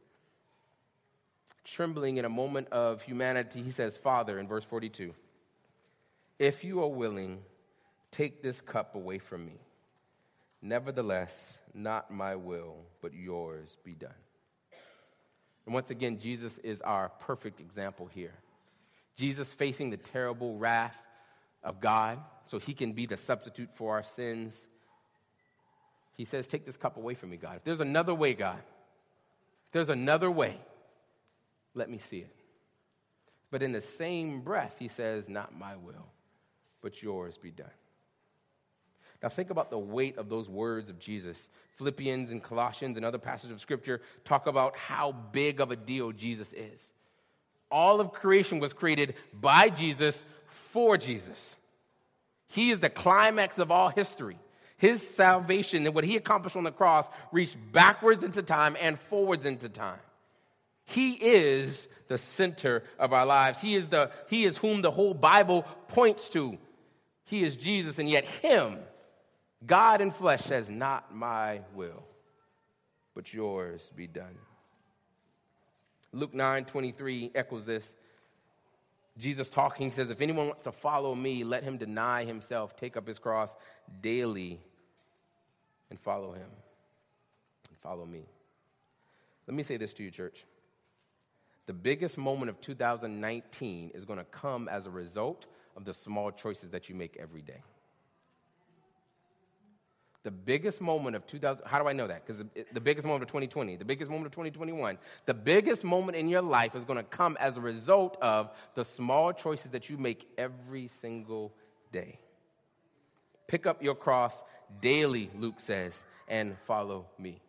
Trembling 1.64 2.18
in 2.18 2.24
a 2.24 2.30
moment 2.30 2.68
of 2.68 3.02
humanity, 3.02 3.62
he 3.62 3.70
says, 3.70 3.96
Father, 3.96 4.38
in 4.38 4.46
verse 4.46 4.64
42, 4.64 5.14
If 6.38 6.62
you 6.62 6.82
are 6.82 6.88
willing, 6.88 7.42
take 8.10 8.42
this 8.42 8.60
cup 8.60 8.94
away 8.94 9.18
from 9.18 9.46
me. 9.46 9.58
Nevertheless, 10.60 11.58
not 11.74 12.10
my 12.10 12.36
will, 12.36 12.76
but 13.02 13.12
yours 13.14 13.76
be 13.84 13.94
done. 13.94 14.14
And 15.66 15.74
once 15.74 15.90
again, 15.90 16.18
Jesus 16.18 16.58
is 16.58 16.80
our 16.82 17.08
perfect 17.20 17.60
example 17.60 18.06
here. 18.06 18.34
Jesus 19.16 19.52
facing 19.52 19.90
the 19.90 19.96
terrible 19.96 20.56
wrath 20.58 20.96
of 21.62 21.80
God 21.80 22.18
so 22.46 22.58
he 22.58 22.74
can 22.74 22.92
be 22.92 23.06
the 23.06 23.16
substitute 23.16 23.70
for 23.74 23.92
our 23.92 24.02
sins. 24.02 24.66
He 26.16 26.24
says, 26.24 26.46
Take 26.46 26.66
this 26.66 26.76
cup 26.76 26.96
away 26.96 27.14
from 27.14 27.30
me, 27.30 27.36
God. 27.36 27.56
If 27.56 27.64
there's 27.64 27.80
another 27.80 28.14
way, 28.14 28.34
God, 28.34 28.58
if 28.58 29.72
there's 29.72 29.90
another 29.90 30.30
way, 30.30 30.58
let 31.74 31.90
me 31.90 31.98
see 31.98 32.18
it. 32.18 32.34
But 33.50 33.62
in 33.62 33.72
the 33.72 33.80
same 33.80 34.40
breath, 34.40 34.76
he 34.78 34.88
says, 34.88 35.28
Not 35.28 35.56
my 35.56 35.76
will, 35.76 36.08
but 36.80 37.02
yours 37.02 37.38
be 37.38 37.50
done. 37.50 37.70
Now, 39.22 39.28
think 39.30 39.50
about 39.50 39.70
the 39.70 39.78
weight 39.78 40.18
of 40.18 40.28
those 40.28 40.48
words 40.50 40.90
of 40.90 40.98
Jesus. 40.98 41.48
Philippians 41.76 42.30
and 42.30 42.42
Colossians 42.42 42.96
and 42.96 43.06
other 43.06 43.18
passages 43.18 43.54
of 43.54 43.60
Scripture 43.60 44.02
talk 44.24 44.46
about 44.46 44.76
how 44.76 45.12
big 45.12 45.60
of 45.60 45.70
a 45.70 45.76
deal 45.76 46.12
Jesus 46.12 46.52
is. 46.52 46.92
All 47.70 48.00
of 48.00 48.12
creation 48.12 48.58
was 48.58 48.72
created 48.72 49.14
by 49.32 49.70
Jesus 49.70 50.24
for 50.46 50.98
Jesus. 50.98 51.56
He 52.48 52.70
is 52.70 52.80
the 52.80 52.90
climax 52.90 53.58
of 53.58 53.70
all 53.70 53.88
history. 53.88 54.36
His 54.76 55.06
salvation 55.06 55.86
and 55.86 55.94
what 55.94 56.04
he 56.04 56.16
accomplished 56.16 56.56
on 56.56 56.64
the 56.64 56.70
cross 56.70 57.08
reached 57.32 57.56
backwards 57.72 58.22
into 58.22 58.42
time 58.42 58.76
and 58.80 58.98
forwards 58.98 59.46
into 59.46 59.68
time. 59.68 60.00
He 60.84 61.12
is 61.12 61.88
the 62.08 62.18
center 62.18 62.84
of 62.98 63.12
our 63.12 63.24
lives. 63.24 63.60
He 63.60 63.74
is, 63.74 63.88
the, 63.88 64.10
he 64.28 64.44
is 64.44 64.58
whom 64.58 64.82
the 64.82 64.90
whole 64.90 65.14
Bible 65.14 65.62
points 65.88 66.28
to. 66.30 66.58
He 67.24 67.42
is 67.42 67.56
Jesus, 67.56 67.98
and 67.98 68.08
yet 68.08 68.24
Him 68.24 68.78
God 69.66 70.00
in 70.00 70.10
flesh 70.10 70.42
says, 70.42 70.68
Not 70.68 71.14
my 71.14 71.60
will, 71.74 72.04
but 73.14 73.32
yours 73.32 73.90
be 73.94 74.06
done. 74.06 74.36
Luke 76.12 76.34
9 76.34 76.64
23 76.64 77.32
echoes 77.34 77.66
this. 77.66 77.96
Jesus 79.16 79.48
talking 79.48 79.92
says, 79.92 80.10
If 80.10 80.20
anyone 80.20 80.46
wants 80.46 80.62
to 80.62 80.72
follow 80.72 81.14
me, 81.14 81.44
let 81.44 81.62
him 81.62 81.78
deny 81.78 82.24
himself, 82.24 82.76
take 82.76 82.96
up 82.96 83.06
his 83.06 83.18
cross 83.18 83.54
daily, 84.00 84.60
and 85.90 86.00
follow 86.00 86.32
him. 86.32 86.50
And 87.68 87.78
follow 87.80 88.04
me. 88.04 88.24
Let 89.46 89.54
me 89.54 89.62
say 89.62 89.76
this 89.76 89.94
to 89.94 90.02
you, 90.02 90.10
church. 90.10 90.44
The 91.66 91.72
biggest 91.72 92.18
moment 92.18 92.50
of 92.50 92.60
2019 92.60 93.92
is 93.94 94.04
going 94.04 94.18
to 94.18 94.24
come 94.24 94.68
as 94.68 94.86
a 94.86 94.90
result 94.90 95.46
of 95.76 95.84
the 95.84 95.94
small 95.94 96.30
choices 96.30 96.70
that 96.70 96.88
you 96.88 96.94
make 96.94 97.16
every 97.18 97.42
day. 97.42 97.62
The 100.24 100.30
biggest 100.30 100.80
moment 100.80 101.16
of 101.16 101.26
2000, 101.26 101.64
how 101.66 101.78
do 101.78 101.86
I 101.86 101.92
know 101.92 102.06
that? 102.06 102.26
Because 102.26 102.38
the, 102.38 102.64
the, 102.72 102.80
biggest 102.80 103.06
moment 103.06 103.22
of 103.22 103.28
2020, 103.28 103.76
the 103.76 103.84
biggest 103.84 104.10
moment 104.10 104.26
of 104.26 104.32
2021, 104.32 104.96
the 105.26 105.34
biggest 105.34 105.84
moment 105.84 106.16
in 106.16 106.30
your 106.30 106.40
life 106.40 106.74
is 106.74 106.84
going 106.84 106.96
to 106.96 107.02
come 107.02 107.36
as 107.38 107.58
a 107.58 107.60
result 107.60 108.16
of 108.22 108.50
the 108.74 108.86
small 108.86 109.34
choices 109.34 109.72
that 109.72 109.90
you 109.90 109.98
make 109.98 110.26
every 110.38 110.88
single 110.88 111.52
day. 111.92 112.18
Pick 113.46 113.66
up 113.66 113.82
your 113.82 113.94
cross 113.94 114.42
daily, 114.80 115.30
Luke 115.36 115.60
says, 115.60 115.98
and 116.26 116.56
follow 116.64 117.04
me. 117.18 117.42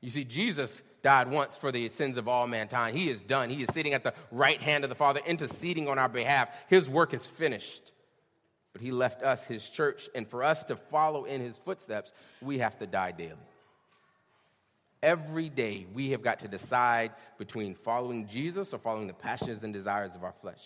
You 0.00 0.10
see, 0.10 0.24
Jesus 0.24 0.82
died 1.02 1.30
once 1.30 1.56
for 1.56 1.72
the 1.72 1.88
sins 1.88 2.16
of 2.16 2.28
all 2.28 2.46
mankind. 2.46 2.96
He 2.96 3.10
is 3.10 3.22
done. 3.22 3.50
He 3.50 3.62
is 3.62 3.72
sitting 3.72 3.94
at 3.94 4.04
the 4.04 4.14
right 4.30 4.60
hand 4.60 4.84
of 4.84 4.90
the 4.90 4.96
Father, 4.96 5.20
interceding 5.26 5.88
on 5.88 5.98
our 5.98 6.08
behalf. 6.08 6.48
His 6.68 6.88
work 6.88 7.14
is 7.14 7.26
finished. 7.26 7.92
But 8.72 8.82
he 8.82 8.92
left 8.92 9.22
us, 9.22 9.44
his 9.44 9.68
church, 9.68 10.08
and 10.14 10.28
for 10.28 10.44
us 10.44 10.64
to 10.66 10.76
follow 10.76 11.24
in 11.24 11.40
his 11.40 11.56
footsteps, 11.56 12.12
we 12.40 12.58
have 12.58 12.78
to 12.78 12.86
die 12.86 13.12
daily. 13.12 13.34
Every 15.02 15.48
day, 15.48 15.86
we 15.94 16.10
have 16.10 16.22
got 16.22 16.40
to 16.40 16.48
decide 16.48 17.12
between 17.38 17.74
following 17.74 18.28
Jesus 18.28 18.74
or 18.74 18.78
following 18.78 19.06
the 19.06 19.14
passions 19.14 19.64
and 19.64 19.72
desires 19.72 20.14
of 20.14 20.24
our 20.24 20.34
flesh. 20.40 20.60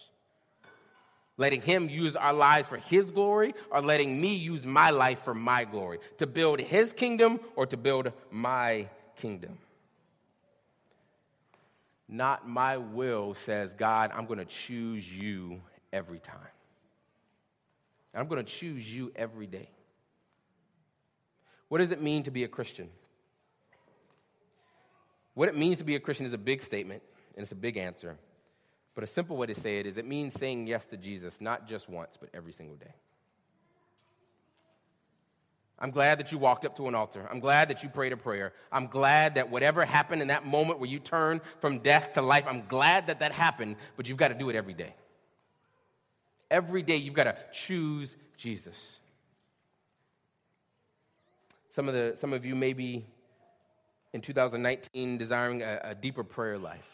Letting 1.36 1.62
him 1.62 1.88
use 1.88 2.14
our 2.14 2.32
lives 2.32 2.68
for 2.68 2.76
his 2.76 3.10
glory 3.10 3.54
or 3.70 3.80
letting 3.80 4.20
me 4.20 4.34
use 4.34 4.64
my 4.64 4.90
life 4.90 5.22
for 5.22 5.34
my 5.34 5.64
glory. 5.64 5.98
To 6.18 6.26
build 6.26 6.60
his 6.60 6.92
kingdom 6.92 7.40
or 7.56 7.66
to 7.66 7.76
build 7.76 8.12
my 8.30 8.88
kingdom. 9.16 9.58
Not 12.08 12.48
my 12.48 12.76
will, 12.76 13.34
says 13.34 13.74
God, 13.74 14.10
I'm 14.14 14.26
going 14.26 14.38
to 14.38 14.44
choose 14.44 15.10
you 15.10 15.60
every 15.92 16.18
time. 16.18 16.36
I'm 18.14 18.28
going 18.28 18.44
to 18.44 18.50
choose 18.50 18.86
you 18.92 19.12
every 19.16 19.46
day. 19.46 19.68
What 21.68 21.78
does 21.78 21.90
it 21.90 22.00
mean 22.00 22.22
to 22.24 22.30
be 22.30 22.44
a 22.44 22.48
Christian? 22.48 22.88
What 25.34 25.48
it 25.48 25.56
means 25.56 25.78
to 25.78 25.84
be 25.84 25.96
a 25.96 26.00
Christian 26.00 26.26
is 26.26 26.32
a 26.32 26.38
big 26.38 26.62
statement, 26.62 27.02
and 27.34 27.42
it's 27.42 27.52
a 27.52 27.56
big 27.56 27.76
answer. 27.76 28.16
But 28.94 29.02
a 29.02 29.08
simple 29.08 29.36
way 29.36 29.48
to 29.48 29.54
say 29.54 29.78
it 29.78 29.86
is 29.86 29.96
it 29.96 30.06
means 30.06 30.34
saying 30.34 30.68
yes 30.68 30.86
to 30.86 30.96
Jesus, 30.96 31.40
not 31.40 31.66
just 31.66 31.88
once, 31.88 32.16
but 32.18 32.28
every 32.32 32.52
single 32.52 32.76
day. 32.76 32.94
I'm 35.84 35.90
glad 35.90 36.18
that 36.18 36.32
you 36.32 36.38
walked 36.38 36.64
up 36.64 36.74
to 36.76 36.88
an 36.88 36.94
altar. 36.94 37.28
I'm 37.30 37.40
glad 37.40 37.68
that 37.68 37.82
you 37.82 37.90
prayed 37.90 38.14
a 38.14 38.16
prayer. 38.16 38.54
I'm 38.72 38.86
glad 38.86 39.34
that 39.34 39.50
whatever 39.50 39.84
happened 39.84 40.22
in 40.22 40.28
that 40.28 40.46
moment 40.46 40.80
where 40.80 40.88
you 40.88 40.98
turned 40.98 41.42
from 41.60 41.80
death 41.80 42.14
to 42.14 42.22
life, 42.22 42.46
I'm 42.48 42.64
glad 42.68 43.08
that 43.08 43.20
that 43.20 43.32
happened, 43.32 43.76
but 43.94 44.08
you've 44.08 44.16
got 44.16 44.28
to 44.28 44.34
do 44.34 44.48
it 44.48 44.56
every 44.56 44.72
day. 44.72 44.94
Every 46.50 46.80
day 46.80 46.96
you've 46.96 47.12
got 47.12 47.24
to 47.24 47.36
choose 47.52 48.16
Jesus. 48.38 48.96
Some 51.68 51.86
of, 51.86 51.92
the, 51.92 52.14
some 52.16 52.32
of 52.32 52.46
you 52.46 52.54
may 52.54 52.72
be 52.72 53.04
in 54.14 54.22
2019 54.22 55.18
desiring 55.18 55.62
a, 55.62 55.80
a 55.84 55.94
deeper 55.94 56.24
prayer 56.24 56.56
life. 56.56 56.88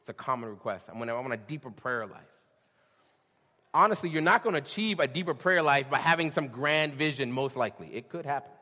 It's 0.00 0.10
a 0.10 0.12
common 0.12 0.50
request. 0.50 0.90
I 0.90 0.98
want, 0.98 1.08
I 1.08 1.14
want 1.14 1.32
a 1.32 1.38
deeper 1.38 1.70
prayer 1.70 2.04
life. 2.04 2.33
Honestly, 3.74 4.08
you're 4.08 4.22
not 4.22 4.44
going 4.44 4.54
to 4.54 4.62
achieve 4.62 5.00
a 5.00 5.08
deeper 5.08 5.34
prayer 5.34 5.60
life 5.60 5.90
by 5.90 5.98
having 5.98 6.30
some 6.30 6.46
grand 6.46 6.94
vision, 6.94 7.32
most 7.32 7.56
likely. 7.56 7.88
It 7.92 8.08
could 8.08 8.24
happen. 8.24 8.52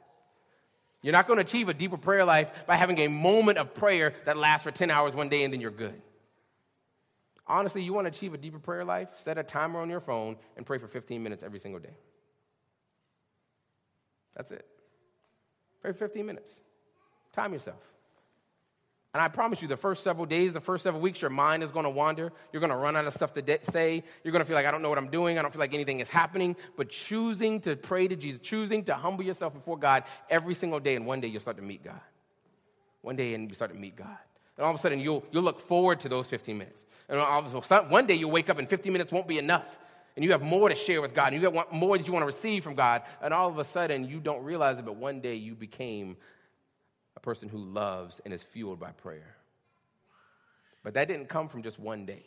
You're 1.03 1.13
not 1.13 1.27
going 1.27 1.37
to 1.37 1.45
achieve 1.45 1.69
a 1.69 1.75
deeper 1.75 1.99
prayer 1.99 2.25
life 2.25 2.65
by 2.67 2.77
having 2.77 2.99
a 3.01 3.09
moment 3.09 3.59
of 3.59 3.75
prayer 3.75 4.15
that 4.25 4.39
lasts 4.39 4.65
for 4.65 4.71
10 4.71 4.91
hours 4.91 5.13
one 5.13 5.29
day 5.29 5.45
and 5.45 5.53
then 5.53 5.61
you're 5.61 5.71
good. 5.71 6.01
Honestly, 7.47 7.83
you 7.83 7.93
want 7.93 8.07
to 8.07 8.17
achieve 8.17 8.33
a 8.33 8.39
deeper 8.39 8.59
prayer 8.59 8.85
life? 8.85 9.09
Set 9.17 9.37
a 9.37 9.43
timer 9.43 9.81
on 9.81 9.91
your 9.91 10.01
phone 10.01 10.37
and 10.57 10.65
pray 10.65 10.79
for 10.79 10.89
15 10.89 11.23
minutes 11.23 11.43
every 11.43 11.59
single 11.59 11.81
day. 11.81 11.95
That's 14.35 14.51
it. 14.51 14.65
Pray 15.83 15.93
for 15.93 15.99
15 15.99 16.25
minutes. 16.25 16.61
Time 17.33 17.53
yourself. 17.53 17.83
And 19.15 19.21
I 19.21 19.29
promise 19.29 19.61
you, 19.61 19.69
the 19.69 19.77
first 19.77 20.03
several 20.03 20.25
days, 20.25 20.55
the 20.55 20.61
first 20.61 20.85
several 20.85 21.03
weeks, 21.03 21.21
your 21.21 21.31
mind 21.31 21.63
is 21.63 21.71
going 21.71 21.85
to 21.85 21.91
wander. 21.91 22.33
You're 22.51 22.61
going 22.61 22.71
to 22.71 22.77
run 22.77 22.97
out 22.97 23.05
of 23.05 23.13
stuff 23.13 23.35
to 23.35 23.43
de- 23.43 23.63
say. 23.71 24.03
You're 24.25 24.33
going 24.33 24.41
to 24.41 24.47
feel 24.47 24.55
like, 24.55 24.65
I 24.65 24.71
don't 24.71 24.81
know 24.81 24.89
what 24.89 24.97
I'm 24.97 25.11
doing. 25.11 25.39
I 25.39 25.43
don't 25.43 25.51
feel 25.53 25.61
like 25.61 25.75
anything 25.75 26.01
is 26.01 26.09
happening. 26.09 26.57
But 26.79 26.89
choosing 26.89 27.61
to 27.63 27.77
pray 27.77 28.09
to 28.09 28.17
Jesus, 28.17 28.41
choosing 28.41 28.85
to 28.85 28.95
humble 28.95 29.23
yourself 29.23 29.53
before 29.53 29.77
God 29.77 30.05
every 30.31 30.55
single 30.55 30.81
day, 30.81 30.97
and 30.97 31.07
one 31.07 31.21
day 31.21 31.29
you'll 31.29 31.43
start 31.43 31.59
to 31.59 31.63
meet 31.63 31.85
God. 31.85 32.01
One 33.03 33.17
day, 33.17 33.35
and 33.35 33.51
you 33.51 33.55
start 33.55 33.75
to 33.75 33.79
meet 33.79 33.97
God. 33.97 34.17
And 34.57 34.65
all 34.65 34.71
of 34.71 34.77
a 34.77 34.79
sudden, 34.79 34.99
you'll, 35.01 35.25
you'll 35.31 35.43
look 35.43 35.61
forward 35.61 36.01
to 36.01 36.09
those 36.09 36.27
15 36.29 36.57
minutes. 36.57 36.87
And 37.09 37.19
all 37.19 37.45
of 37.45 37.55
a 37.55 37.63
sudden, 37.63 37.91
one 37.91 38.07
day 38.07 38.15
you'll 38.15 38.31
wake 38.31 38.49
up 38.49 38.59
and 38.59 38.69
15 38.69 38.93
minutes 38.93 39.13
won't 39.13 39.29
be 39.29 39.39
enough. 39.39 39.79
And 40.17 40.25
you 40.25 40.33
have 40.33 40.43
more 40.43 40.69
to 40.69 40.75
share 40.75 41.03
with 41.03 41.15
God. 41.15 41.33
And 41.33 41.43
you 41.43 41.51
have 41.51 41.73
more 41.73 41.99
that 41.99 42.07
you 42.07 42.13
want 42.13 42.23
to 42.23 42.27
receive 42.27 42.65
from 42.65 42.75
God. 42.75 43.03
And 43.21 43.35
all 43.35 43.49
of 43.49 43.59
a 43.59 43.65
sudden, 43.65 44.09
you 44.09 44.21
don't 44.21 44.43
realize 44.43 44.79
it, 44.79 44.87
but 44.87 44.97
one 44.97 45.21
day 45.21 45.35
you 45.35 45.55
became 45.55 46.17
a 47.17 47.21
person 47.21 47.49
who 47.49 47.59
loves 47.59 48.21
and 48.25 48.33
is 48.33 48.43
fueled 48.43 48.81
by 48.81 48.93
prayer. 48.93 49.37
But 50.83 50.95
that 50.95 51.09
didn't 51.09 51.29
come 51.29 51.49
from 51.49 51.63
just 51.63 51.79
one 51.79 52.07
day. 52.07 52.25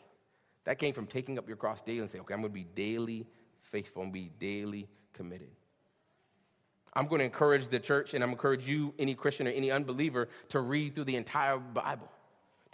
That 0.63 0.79
came 0.79 0.93
from 0.93 1.07
taking 1.07 1.37
up 1.37 1.47
your 1.47 1.57
cross 1.57 1.81
daily 1.81 1.99
and 1.99 2.09
saying, 2.09 2.23
okay, 2.23 2.33
I'm 2.33 2.41
going 2.41 2.51
to 2.51 2.59
be 2.59 2.63
daily 2.63 3.27
faithful 3.61 4.03
and 4.03 4.13
be 4.13 4.31
daily 4.39 4.87
committed. 5.13 5.51
I'm 6.93 7.07
going 7.07 7.19
to 7.19 7.25
encourage 7.25 7.67
the 7.67 7.79
church 7.79 8.13
and 8.13 8.23
I'm 8.23 8.29
going 8.29 8.37
to 8.37 8.39
encourage 8.39 8.67
you, 8.67 8.93
any 8.97 9.15
Christian 9.15 9.47
or 9.47 9.51
any 9.51 9.69
unbeliever, 9.69 10.29
to 10.49 10.61
read 10.61 10.95
through 10.95 11.03
the 11.03 11.17
entire 11.17 11.57
Bible 11.57 12.09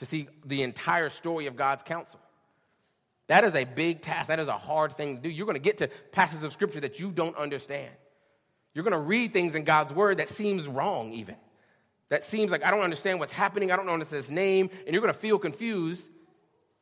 to 0.02 0.06
see 0.08 0.28
the 0.46 0.64
entire 0.64 1.10
story 1.10 1.46
of 1.46 1.56
God's 1.56 1.84
counsel. 1.84 2.20
That 3.28 3.44
is 3.44 3.54
a 3.54 3.66
big 3.66 4.02
task. 4.02 4.30
That 4.30 4.40
is 4.40 4.48
a 4.48 4.58
hard 4.58 4.98
thing 4.98 5.18
to 5.18 5.22
do. 5.22 5.30
You're 5.30 5.46
going 5.46 5.54
to 5.54 5.60
get 5.60 5.78
to 5.78 5.90
passages 6.12 6.44
of 6.44 6.52
scripture 6.52 6.80
that 6.80 7.00
you 7.00 7.12
don't 7.12 7.38
understand. 7.38 7.92
You're 8.74 8.84
going 8.84 8.94
to 8.94 9.00
read 9.00 9.32
things 9.32 9.54
in 9.54 9.64
God's 9.64 9.94
word 9.94 10.18
that 10.18 10.28
seems 10.28 10.68
wrong, 10.68 11.14
even. 11.14 11.36
That 12.12 12.26
seems 12.26 12.52
like 12.52 12.66
I 12.66 12.72
don't 12.72 12.82
understand 12.82 13.20
what's 13.20 13.32
happening. 13.32 13.72
I 13.72 13.78
don't 13.78 13.86
know 13.86 13.98
what 13.98 14.08
his 14.08 14.30
name. 14.30 14.70
And 14.86 14.94
you're 14.94 15.02
going 15.02 15.14
to 15.14 15.20
feel 15.20 15.40
confused. 15.40 16.10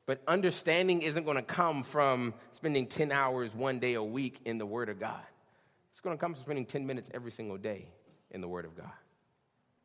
But 0.07 0.23
understanding 0.27 1.03
isn't 1.03 1.23
going 1.23 1.37
to 1.37 1.43
come 1.43 1.83
from 1.83 2.33
spending 2.53 2.87
10 2.87 3.11
hours 3.11 3.53
one 3.53 3.77
day 3.77 3.93
a 3.93 4.03
week 4.03 4.41
in 4.45 4.57
the 4.57 4.65
word 4.65 4.89
of 4.89 4.99
God. 4.99 5.21
It's 5.91 6.01
going 6.01 6.17
to 6.17 6.19
come 6.19 6.33
from 6.33 6.41
spending 6.41 6.65
10 6.65 6.87
minutes 6.87 7.11
every 7.13 7.31
single 7.31 7.57
day 7.57 7.89
in 8.31 8.41
the 8.41 8.47
word 8.47 8.65
of 8.65 8.75
God 8.75 8.91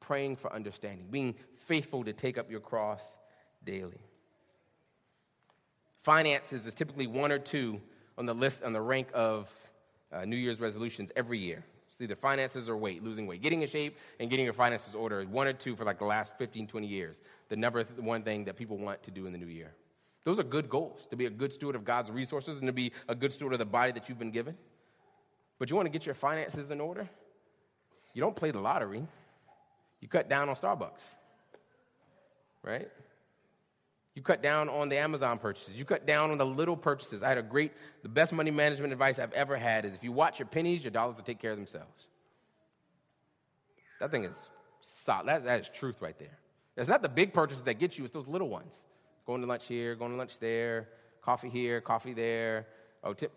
praying 0.01 0.37
for 0.37 0.53
understanding, 0.53 1.07
being 1.11 1.35
faithful 1.57 2.05
to 2.05 2.13
take 2.13 2.39
up 2.39 2.51
your 2.51 2.61
cross 2.61 3.19
daily. 3.65 4.01
Finances 6.03 6.67
is 6.67 6.75
typically 6.75 7.07
one 7.07 7.33
or 7.33 7.39
two 7.39 7.81
on 8.19 8.27
the 8.27 8.35
list, 8.35 8.63
on 8.63 8.73
the 8.73 8.81
rank 8.81 9.09
of 9.15 9.51
uh, 10.13 10.25
New 10.25 10.37
Year's 10.37 10.61
resolutions 10.61 11.11
every 11.17 11.39
year. 11.39 11.65
It's 11.95 12.01
either 12.01 12.17
finances 12.17 12.69
or 12.69 12.77
weight, 12.77 13.05
losing 13.05 13.25
weight. 13.29 13.41
Getting 13.41 13.63
in 13.63 13.69
shape 13.69 13.97
and 14.19 14.29
getting 14.29 14.45
your 14.45 14.53
finances 14.53 14.97
ordered, 14.97 15.31
one 15.31 15.47
or 15.47 15.53
two 15.53 15.77
for 15.77 15.85
like 15.85 16.01
the 16.01 16.05
last 16.05 16.33
15, 16.39 16.67
20 16.67 16.89
years. 16.89 17.21
The 17.51 17.55
number 17.55 17.85
one 18.01 18.25
thing 18.25 18.45
that 18.47 18.57
people 18.57 18.77
want 18.77 19.01
to 19.05 19.13
do 19.13 19.27
in 19.27 19.33
the 19.33 19.39
new 19.39 19.47
year. 19.47 19.73
Those 20.25 20.41
are 20.41 20.43
good 20.43 20.69
goals, 20.69 21.07
to 21.07 21.17
be 21.17 21.27
a 21.27 21.31
good 21.31 21.53
steward 21.53 21.77
of 21.77 21.85
God's 21.85 22.11
resources 22.11 22.59
and 22.59 22.67
to 22.67 22.73
be 22.73 22.91
a 23.09 23.15
good 23.15 23.33
steward 23.33 23.53
of 23.53 23.61
the 23.61 23.65
body 23.65 23.93
that 23.93 24.09
you've 24.09 24.19
been 24.19 24.33
given. 24.33 24.57
But 25.61 25.71
you 25.71 25.77
want 25.77 25.87
to 25.87 25.91
get 25.91 26.05
your 26.05 26.17
finances 26.17 26.73
in 26.73 26.81
order? 26.81 27.09
You 28.13 28.21
don't 28.23 28.35
play 28.35 28.51
the 28.51 28.61
lottery. 28.61 29.07
You 30.01 30.09
cut 30.09 30.29
down 30.29 30.49
on 30.49 30.57
Starbucks, 30.57 31.05
right? 32.65 32.89
You 34.15 34.23
cut 34.23 34.43
down 34.43 34.69
on 34.69 34.89
the 34.89 34.97
Amazon 34.97 35.39
purchases. 35.39 35.75
You 35.75 35.85
cut 35.85 36.07
down 36.07 36.31
on 36.31 36.39
the 36.39 36.47
little 36.47 36.77
purchases. 36.77 37.23
I 37.23 37.29
had 37.29 37.39
a 37.39 37.43
great, 37.43 37.73
the 38.03 38.09
best 38.09 38.33
money 38.33 38.53
management 38.53 38.93
advice 38.93 39.19
I've 39.19 39.33
ever 39.33 39.57
had 39.57 39.85
is 39.85 39.95
if 39.95 40.05
you 40.05 40.13
watch 40.13 40.39
your 40.39 40.47
pennies, 40.47 40.85
your 40.85 40.93
dollars 40.93 41.17
will 41.17 41.25
take 41.25 41.41
care 41.41 41.51
of 41.51 41.57
themselves. 41.57 42.09
That 43.99 44.13
thing 44.13 44.25
is 44.25 44.49
solid. 44.81 45.27
That, 45.29 45.45
that 45.45 45.61
is 45.61 45.69
truth 45.69 45.97
right 46.01 46.17
there. 46.19 46.39
It's 46.77 46.89
not 46.89 47.03
the 47.03 47.09
big 47.09 47.33
purchases 47.33 47.65
that 47.65 47.79
get 47.79 47.99
you, 47.99 48.05
it's 48.05 48.15
those 48.15 48.29
little 48.29 48.49
ones. 48.49 48.83
Going 49.27 49.41
to 49.41 49.47
lunch 49.47 49.67
here, 49.67 49.95
going 49.95 50.13
to 50.13 50.17
lunch 50.17 50.39
there, 50.39 50.89
coffee 51.23 51.49
here, 51.49 51.81
coffee 51.81 52.13
there. 52.13 52.67
Oh, 53.03 53.15
tip. 53.15 53.33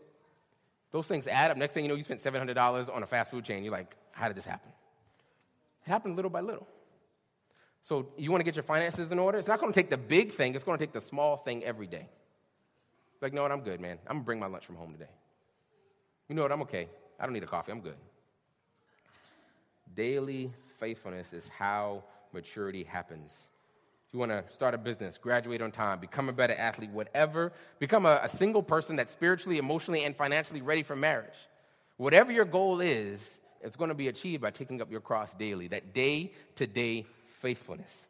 Those 0.92 1.08
things 1.08 1.28
add 1.28 1.52
up. 1.52 1.58
Next 1.58 1.74
thing 1.74 1.86
you 1.86 1.90
know, 1.90 1.96
you 1.96 2.04
spent 2.04 2.22
$700 2.22 2.94
on 2.94 3.04
a 3.04 3.08
fast 3.08 3.32
food 3.32 3.46
chain. 3.46 3.64
You're 3.64 3.74
like, 3.74 3.96
how 4.12 4.28
did 4.28 4.38
this 4.38 4.46
happen? 4.46 4.72
It 5.86 5.90
happened 5.90 6.16
little 6.16 6.32
by 6.32 6.42
little. 6.42 6.68
So 7.88 8.06
you 8.18 8.32
want 8.32 8.42
to 8.42 8.44
get 8.44 8.58
your 8.58 8.64
finances 8.64 9.14
in 9.14 9.18
order? 9.18 9.38
It's 9.38 9.48
not 9.48 9.62
going 9.62 9.72
to 9.72 9.80
take 9.80 9.90
the 9.90 9.96
big 9.96 10.34
thing, 10.34 10.56
it's 10.56 10.64
going 10.66 10.78
to 10.78 10.86
take 10.86 10.92
the 10.92 11.00
small 11.00 11.38
thing 11.38 11.64
every 11.64 11.88
day. 11.88 12.10
Like, 13.22 13.32
no, 13.32 13.44
what? 13.44 13.52
I'm 13.54 13.62
good, 13.62 13.80
man. 13.80 13.98
I'm 14.08 14.16
going 14.16 14.24
to 14.24 14.26
bring 14.26 14.40
my 14.42 14.48
lunch 14.48 14.66
from 14.66 14.76
home 14.76 14.92
today. 14.92 15.10
You 16.28 16.36
know 16.36 16.42
what? 16.42 16.52
I'm 16.52 16.62
okay. 16.64 16.90
I 17.18 17.24
don't 17.24 17.32
need 17.32 17.44
a 17.44 17.48
coffee. 17.48 17.72
I'm 17.72 17.80
good. 17.80 17.96
Daily 19.96 20.52
faithfulness 20.82 21.32
is 21.32 21.48
how 21.48 22.04
maturity 22.34 22.84
happens. 22.84 23.32
If 24.06 24.14
you 24.14 24.20
want 24.20 24.32
to 24.34 24.44
start 24.54 24.74
a 24.74 24.78
business, 24.78 25.18
graduate 25.18 25.62
on 25.62 25.72
time, 25.72 26.02
become 26.02 26.28
a 26.28 26.34
better 26.34 26.56
athlete, 26.56 26.90
whatever, 26.90 27.54
become 27.80 28.06
a, 28.06 28.20
a 28.22 28.28
single 28.28 28.64
person 28.64 28.98
that's 28.98 29.14
spiritually, 29.14 29.60
emotionally, 29.60 30.04
and 30.04 30.14
financially 30.14 30.62
ready 30.62 30.84
for 30.84 30.98
marriage. 30.98 31.48
Whatever 31.96 32.34
your 32.34 32.44
goal 32.44 32.82
is, 32.82 33.40
it's 33.62 33.78
going 33.78 33.90
to 33.90 33.96
be 33.96 34.10
achieved 34.10 34.42
by 34.42 34.52
taking 34.52 34.82
up 34.82 34.92
your 34.92 35.00
cross 35.00 35.34
daily, 35.34 35.70
that 35.70 35.94
day 35.94 36.34
to 36.56 36.68
day 36.68 37.06
faithfulness. 37.40 38.08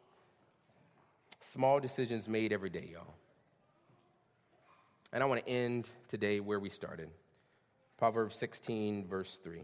Small 1.40 1.80
decisions 1.80 2.28
made 2.28 2.52
every 2.52 2.70
day, 2.70 2.90
y'all. 2.92 3.14
And 5.12 5.22
I 5.22 5.26
want 5.26 5.44
to 5.44 5.50
end 5.50 5.88
today 6.08 6.40
where 6.40 6.60
we 6.60 6.68
started 6.68 7.08
Proverbs 7.96 8.38
16, 8.38 9.06
verse 9.08 9.38
3. 9.42 9.60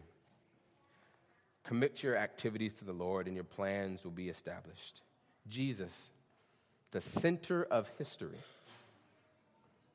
Commit 1.64 2.03
your 2.03 2.16
activities 2.16 2.74
to 2.74 2.85
the 2.85 2.92
Lord, 2.92 3.27
and 3.27 3.35
your 3.35 3.44
plans 3.44 4.05
will 4.05 4.11
be 4.11 4.29
established. 4.29 5.03
Jesus, 5.48 6.11
the 6.90 7.00
center 7.00 7.64
of 7.64 7.90
history, 7.98 8.38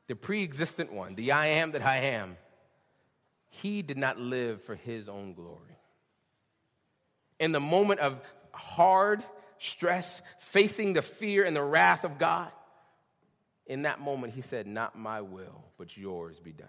the 0.07 0.15
pre 0.15 0.43
existent 0.43 0.91
one, 0.91 1.15
the 1.15 1.31
I 1.31 1.47
am 1.47 1.71
that 1.71 1.85
I 1.85 1.97
am, 1.97 2.37
he 3.49 3.81
did 3.81 3.97
not 3.97 4.19
live 4.19 4.63
for 4.63 4.75
his 4.75 5.09
own 5.09 5.33
glory. 5.33 5.77
In 7.39 7.51
the 7.51 7.59
moment 7.59 7.99
of 7.99 8.19
hard 8.51 9.23
stress, 9.59 10.21
facing 10.39 10.93
the 10.93 11.01
fear 11.01 11.45
and 11.45 11.55
the 11.55 11.63
wrath 11.63 12.03
of 12.03 12.17
God, 12.17 12.51
in 13.67 13.83
that 13.83 13.99
moment, 13.99 14.33
he 14.33 14.41
said, 14.41 14.65
Not 14.65 14.97
my 14.97 15.21
will, 15.21 15.63
but 15.77 15.95
yours 15.95 16.39
be 16.39 16.51
done. 16.51 16.67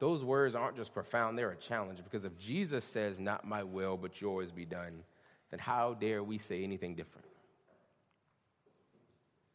Those 0.00 0.22
words 0.22 0.54
aren't 0.54 0.76
just 0.76 0.92
profound, 0.92 1.38
they're 1.38 1.50
a 1.50 1.56
challenge 1.56 2.00
because 2.04 2.24
if 2.24 2.38
Jesus 2.38 2.84
says, 2.84 3.18
Not 3.18 3.46
my 3.46 3.62
will, 3.62 3.96
but 3.96 4.20
yours 4.20 4.52
be 4.52 4.66
done, 4.66 5.02
then 5.50 5.58
how 5.58 5.94
dare 5.94 6.22
we 6.22 6.36
say 6.36 6.62
anything 6.62 6.94
different? 6.94 7.26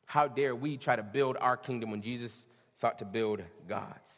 How 0.06 0.28
dare 0.28 0.56
we 0.56 0.78
try 0.78 0.96
to 0.96 1.04
build 1.04 1.38
our 1.40 1.56
kingdom 1.56 1.92
when 1.92 2.02
Jesus 2.02 2.48
sought 2.74 2.98
to 2.98 3.06
build 3.06 3.44
God's? 3.68 4.10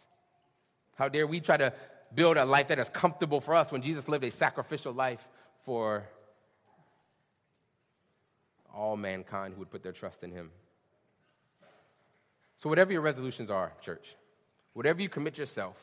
How 0.95 1.09
dare 1.09 1.27
we 1.27 1.41
try 1.41 1.57
to 1.57 1.73
build 2.15 2.37
a 2.37 2.45
life 2.45 2.69
that 2.69 2.79
is 2.79 2.87
comfortable 2.87 3.41
for 3.41 3.55
us 3.55 3.73
when 3.73 3.81
Jesus 3.81 4.07
lived 4.07 4.23
a 4.23 4.31
sacrificial 4.31 4.93
life 4.93 5.27
for 5.63 6.07
all 8.75 8.97
mankind 8.97 9.53
who 9.53 9.59
would 9.59 9.71
put 9.71 9.83
their 9.83 9.91
trust 9.91 10.23
in 10.23 10.31
him. 10.31 10.51
So, 12.57 12.69
whatever 12.69 12.91
your 12.91 13.01
resolutions 13.01 13.49
are, 13.49 13.73
church, 13.81 14.15
whatever 14.73 15.01
you 15.01 15.09
commit 15.09 15.37
yourself, 15.37 15.77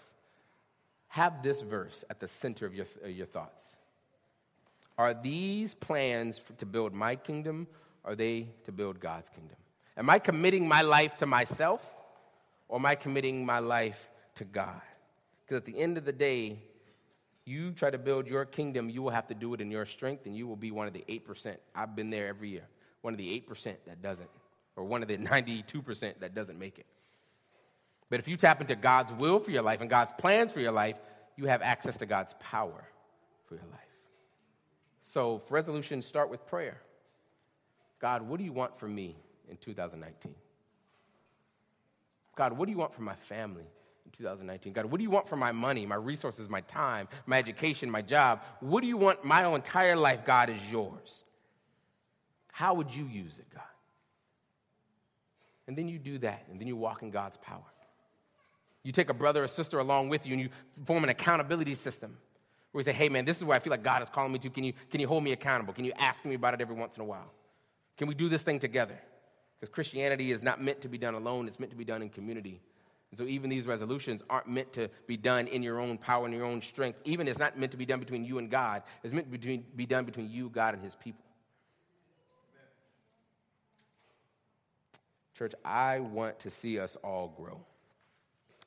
have 1.09 1.42
this 1.42 1.61
verse 1.61 2.05
at 2.09 2.20
the 2.20 2.29
center 2.29 2.66
of 2.66 2.74
your, 2.74 2.87
your 3.07 3.27
thoughts. 3.27 3.79
Are 4.96 5.14
these 5.14 5.74
plans 5.74 6.38
for, 6.38 6.53
to 6.55 6.66
build 6.66 6.92
my 6.92 7.16
kingdom? 7.16 7.66
Or 8.05 8.12
are 8.12 8.14
they 8.14 8.48
to 8.64 8.72
build 8.72 9.01
God's 9.01 9.29
kingdom? 9.29 9.57
Am 9.96 10.09
I 10.09 10.18
committing 10.18 10.68
my 10.68 10.83
life 10.83 11.16
to 11.16 11.27
myself? 11.27 11.83
Or 12.68 12.79
am 12.79 12.87
I 12.87 12.94
committing 12.94 13.44
my 13.44 13.59
life 13.59 14.11
to 14.37 14.44
God? 14.44 14.81
Because 15.44 15.57
at 15.57 15.64
the 15.64 15.79
end 15.79 15.98
of 15.98 16.05
the 16.05 16.12
day, 16.12 16.61
you 17.44 17.72
try 17.72 17.90
to 17.90 17.98
build 17.98 18.27
your 18.27 18.44
kingdom, 18.44 18.90
you 18.90 19.03
will 19.03 19.11
have 19.11 19.27
to 19.29 19.35
do 19.35 19.55
it 19.55 19.61
in 19.61 19.70
your 19.70 19.87
strength, 19.87 20.27
and 20.27 20.37
you 20.37 20.46
will 20.46 20.57
be 20.57 20.70
one 20.70 20.87
of 20.87 20.92
the 20.92 21.05
8%. 21.09 21.57
I've 21.74 21.96
been 21.96 22.11
there 22.11 22.29
every 22.29 22.51
year 22.51 22.68
one 23.09 23.14
of 23.14 23.18
the 23.18 23.42
8% 23.49 23.75
that 23.87 24.03
doesn't, 24.03 24.29
or 24.77 24.85
one 24.85 25.01
of 25.01 25.09
the 25.09 25.16
92% 25.16 26.21
that 26.21 26.35
doesn't 26.35 26.59
make 26.59 26.79
it. 26.79 26.85
But 28.11 28.21
if 28.21 28.29
you 28.29 28.37
tap 28.37 28.61
into 28.61 28.77
God's 28.77 29.14
will 29.14 29.40
for 29.40 29.51
your 29.51 29.62
life 29.62 29.81
and 29.81 29.88
God's 29.88 30.12
plans 30.18 30.53
for 30.53 30.61
your 30.61 30.73
life, 30.73 30.97
you 31.35 31.47
have 31.47 31.62
access 31.62 31.97
to 31.97 32.05
God's 32.07 32.35
power 32.38 32.85
for 33.47 33.55
your 33.55 33.64
life. 33.71 33.81
So, 35.07 35.40
for 35.47 35.55
resolution, 35.55 36.03
start 36.03 36.29
with 36.29 36.47
prayer. 36.47 36.83
God, 37.99 38.21
what 38.21 38.37
do 38.37 38.44
you 38.44 38.53
want 38.53 38.79
from 38.79 38.94
me 38.94 39.16
in 39.49 39.57
2019? 39.57 40.35
God, 42.37 42.59
what 42.59 42.66
do 42.66 42.73
you 42.73 42.79
want 42.79 42.92
from 42.92 43.07
my 43.07 43.14
family 43.14 43.64
in 44.05 44.11
2019? 44.18 44.75
God, 44.75 44.85
what 44.85 44.99
do 44.99 45.03
you 45.03 45.11
want 45.11 45.27
from 45.27 45.38
my 45.38 45.53
money, 45.53 45.87
my 45.87 45.94
resources, 45.94 46.47
my 46.51 46.61
time, 46.61 47.09
my 47.25 47.38
education, 47.38 47.90
my 47.90 48.03
job? 48.03 48.42
What 48.61 48.83
do 48.83 48.87
you 48.87 48.99
want? 48.99 49.25
My 49.25 49.47
entire 49.55 49.97
life, 49.97 50.27
God, 50.27 50.51
is 50.51 50.61
yours. 50.71 51.25
How 52.59 52.75
would 52.75 52.92
you 52.92 53.05
use 53.05 53.38
it, 53.38 53.47
God? 53.55 53.62
And 55.68 55.79
then 55.79 55.88
you 55.88 55.97
do 55.97 56.18
that, 56.18 56.44
and 56.51 56.61
then 56.61 56.66
you 56.66 56.77
walk 56.77 57.05
in 57.05 57.12
God's 57.12 57.37
power. 57.37 57.62
You 58.83 58.90
take 58.90 59.11
a 59.11 59.14
brother 59.14 59.44
or 59.44 59.47
sister 59.47 59.79
along 59.79 60.09
with 60.09 60.27
you, 60.27 60.33
and 60.33 60.42
you 60.42 60.49
form 60.85 61.05
an 61.05 61.09
accountability 61.09 61.77
system 61.77 62.18
where 62.73 62.81
you 62.81 62.85
say, 62.85 62.92
hey, 62.92 63.09
man, 63.09 63.25
this 63.25 63.37
is 63.37 63.44
where 63.44 63.57
I 63.57 63.61
feel 63.61 63.71
like 63.71 63.85
God 63.85 64.03
is 64.03 64.09
calling 64.11 64.33
me 64.33 64.40
to. 64.40 64.51
Can 64.51 64.64
you, 64.64 64.73
can 64.90 64.99
you 64.99 65.07
hold 65.07 65.23
me 65.23 65.31
accountable? 65.31 65.73
Can 65.73 65.85
you 65.85 65.92
ask 65.99 66.25
me 66.25 66.35
about 66.35 66.53
it 66.53 66.61
every 66.61 66.75
once 66.75 66.97
in 66.97 67.03
a 67.03 67.05
while? 67.05 67.31
Can 67.97 68.09
we 68.09 68.14
do 68.16 68.29
this 68.29 68.42
thing 68.42 68.59
together? 68.59 68.99
Because 69.61 69.73
Christianity 69.73 70.33
is 70.33 70.42
not 70.42 70.61
meant 70.61 70.81
to 70.81 70.88
be 70.88 70.99
done 70.99 71.14
alone, 71.14 71.47
it's 71.47 71.61
meant 71.61 71.71
to 71.71 71.79
be 71.79 71.85
done 71.85 72.03
in 72.03 72.11
community. 72.11 72.61
And 73.12 73.18
so 73.18 73.25
even 73.27 73.51
these 73.51 73.66
resolutions 73.66 74.25
aren't 74.29 74.49
meant 74.49 74.73
to 74.73 74.90
be 75.07 75.16
done 75.16 75.47
in 75.47 75.62
your 75.62 75.79
own 75.79 75.97
power 75.97 76.25
and 76.25 76.35
your 76.35 76.44
own 76.44 76.61
strength. 76.61 76.99
Even 77.05 77.29
it's 77.29 77.38
not 77.38 77.57
meant 77.57 77.71
to 77.71 77.79
be 77.79 77.87
done 77.87 78.01
between 78.01 78.25
you 78.25 78.38
and 78.38 78.51
God. 78.51 78.83
It's 79.05 79.14
meant 79.14 79.31
to 79.31 79.38
be, 79.38 79.59
be 79.59 79.87
done 79.87 80.05
between 80.05 80.29
you, 80.29 80.49
God, 80.49 80.75
and 80.75 80.83
his 80.83 80.97
people. 80.97 81.23
Church, 85.38 85.55
I 85.64 86.01
want 86.01 86.40
to 86.40 86.51
see 86.51 86.81
us 86.81 86.96
all 87.05 87.33
grow. 87.37 87.61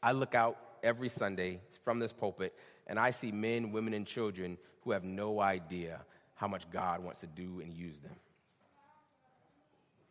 I 0.01 0.13
look 0.13 0.35
out 0.35 0.57
every 0.81 1.09
Sunday 1.09 1.59
from 1.83 1.99
this 1.99 2.13
pulpit 2.13 2.53
and 2.87 2.97
I 2.97 3.11
see 3.11 3.29
men, 3.29 3.73
women, 3.73 3.93
and 3.93 4.07
children 4.07 4.57
who 4.83 4.91
have 4.91 5.03
no 5.03 5.41
idea 5.41 5.99
how 6.35 6.47
much 6.47 6.63
God 6.71 7.03
wants 7.03 7.19
to 7.19 7.27
do 7.27 7.59
and 7.59 7.73
use 7.73 7.99
them. 7.99 8.15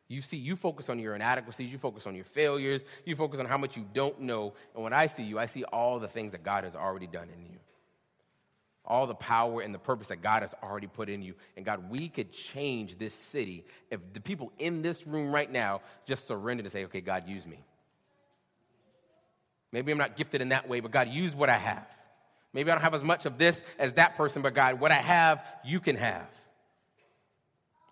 You 0.06 0.20
see, 0.20 0.36
you 0.36 0.54
focus 0.54 0.90
on 0.90 0.98
your 0.98 1.14
inadequacies, 1.14 1.72
you 1.72 1.78
focus 1.78 2.06
on 2.06 2.14
your 2.14 2.24
failures, 2.24 2.82
you 3.06 3.16
focus 3.16 3.40
on 3.40 3.46
how 3.46 3.56
much 3.56 3.76
you 3.78 3.86
don't 3.94 4.20
know. 4.20 4.52
And 4.74 4.84
when 4.84 4.92
I 4.92 5.06
see 5.06 5.22
you, 5.22 5.38
I 5.38 5.46
see 5.46 5.64
all 5.64 5.98
the 5.98 6.08
things 6.08 6.32
that 6.32 6.42
God 6.42 6.64
has 6.64 6.76
already 6.76 7.06
done 7.06 7.28
in 7.34 7.42
you 7.42 7.58
all 8.90 9.06
the 9.06 9.14
power 9.14 9.60
and 9.60 9.72
the 9.72 9.78
purpose 9.78 10.08
that 10.08 10.20
God 10.20 10.42
has 10.42 10.52
already 10.64 10.88
put 10.88 11.08
in 11.08 11.22
you. 11.22 11.34
And 11.56 11.64
God, 11.64 11.88
we 11.88 12.08
could 12.08 12.32
change 12.32 12.98
this 12.98 13.14
city 13.14 13.64
if 13.88 14.00
the 14.12 14.20
people 14.20 14.52
in 14.58 14.82
this 14.82 15.06
room 15.06 15.32
right 15.32 15.50
now 15.50 15.80
just 16.06 16.26
surrender 16.26 16.64
to 16.64 16.70
say, 16.70 16.84
okay, 16.86 17.00
God, 17.00 17.28
use 17.28 17.46
me. 17.46 17.62
Maybe 19.70 19.92
I'm 19.92 19.98
not 19.98 20.16
gifted 20.16 20.42
in 20.42 20.48
that 20.48 20.68
way, 20.68 20.80
but 20.80 20.90
God, 20.90 21.08
use 21.08 21.36
what 21.36 21.48
I 21.48 21.56
have. 21.56 21.86
Maybe 22.52 22.68
I 22.68 22.74
don't 22.74 22.82
have 22.82 22.94
as 22.94 23.04
much 23.04 23.26
of 23.26 23.38
this 23.38 23.62
as 23.78 23.92
that 23.92 24.16
person, 24.16 24.42
but 24.42 24.54
God, 24.54 24.80
what 24.80 24.90
I 24.90 24.96
have, 24.96 25.44
you 25.64 25.78
can 25.78 25.94
have. 25.94 26.26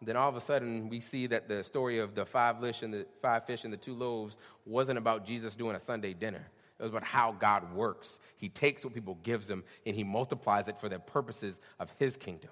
Then 0.02 0.16
all 0.16 0.28
of 0.28 0.34
a 0.34 0.40
sudden, 0.40 0.88
we 0.88 0.98
see 0.98 1.28
that 1.28 1.48
the 1.48 1.62
story 1.62 2.00
of 2.00 2.16
the 2.16 2.26
five 2.26 2.60
fish 2.60 2.82
and 2.82 2.92
the 2.92 3.06
five 3.22 3.46
fish 3.46 3.62
and 3.62 3.72
the 3.72 3.76
two 3.76 3.94
loaves 3.94 4.36
wasn't 4.66 4.98
about 4.98 5.24
Jesus 5.24 5.54
doing 5.54 5.76
a 5.76 5.80
Sunday 5.80 6.12
dinner. 6.12 6.44
It 6.78 6.82
was 6.82 6.92
about 6.92 7.04
how 7.04 7.32
God 7.32 7.74
works. 7.74 8.20
He 8.36 8.48
takes 8.48 8.84
what 8.84 8.94
people 8.94 9.18
gives 9.22 9.50
him 9.50 9.64
and 9.84 9.96
he 9.96 10.04
multiplies 10.04 10.68
it 10.68 10.78
for 10.78 10.88
the 10.88 10.98
purposes 10.98 11.60
of 11.80 11.92
his 11.98 12.16
kingdom. 12.16 12.50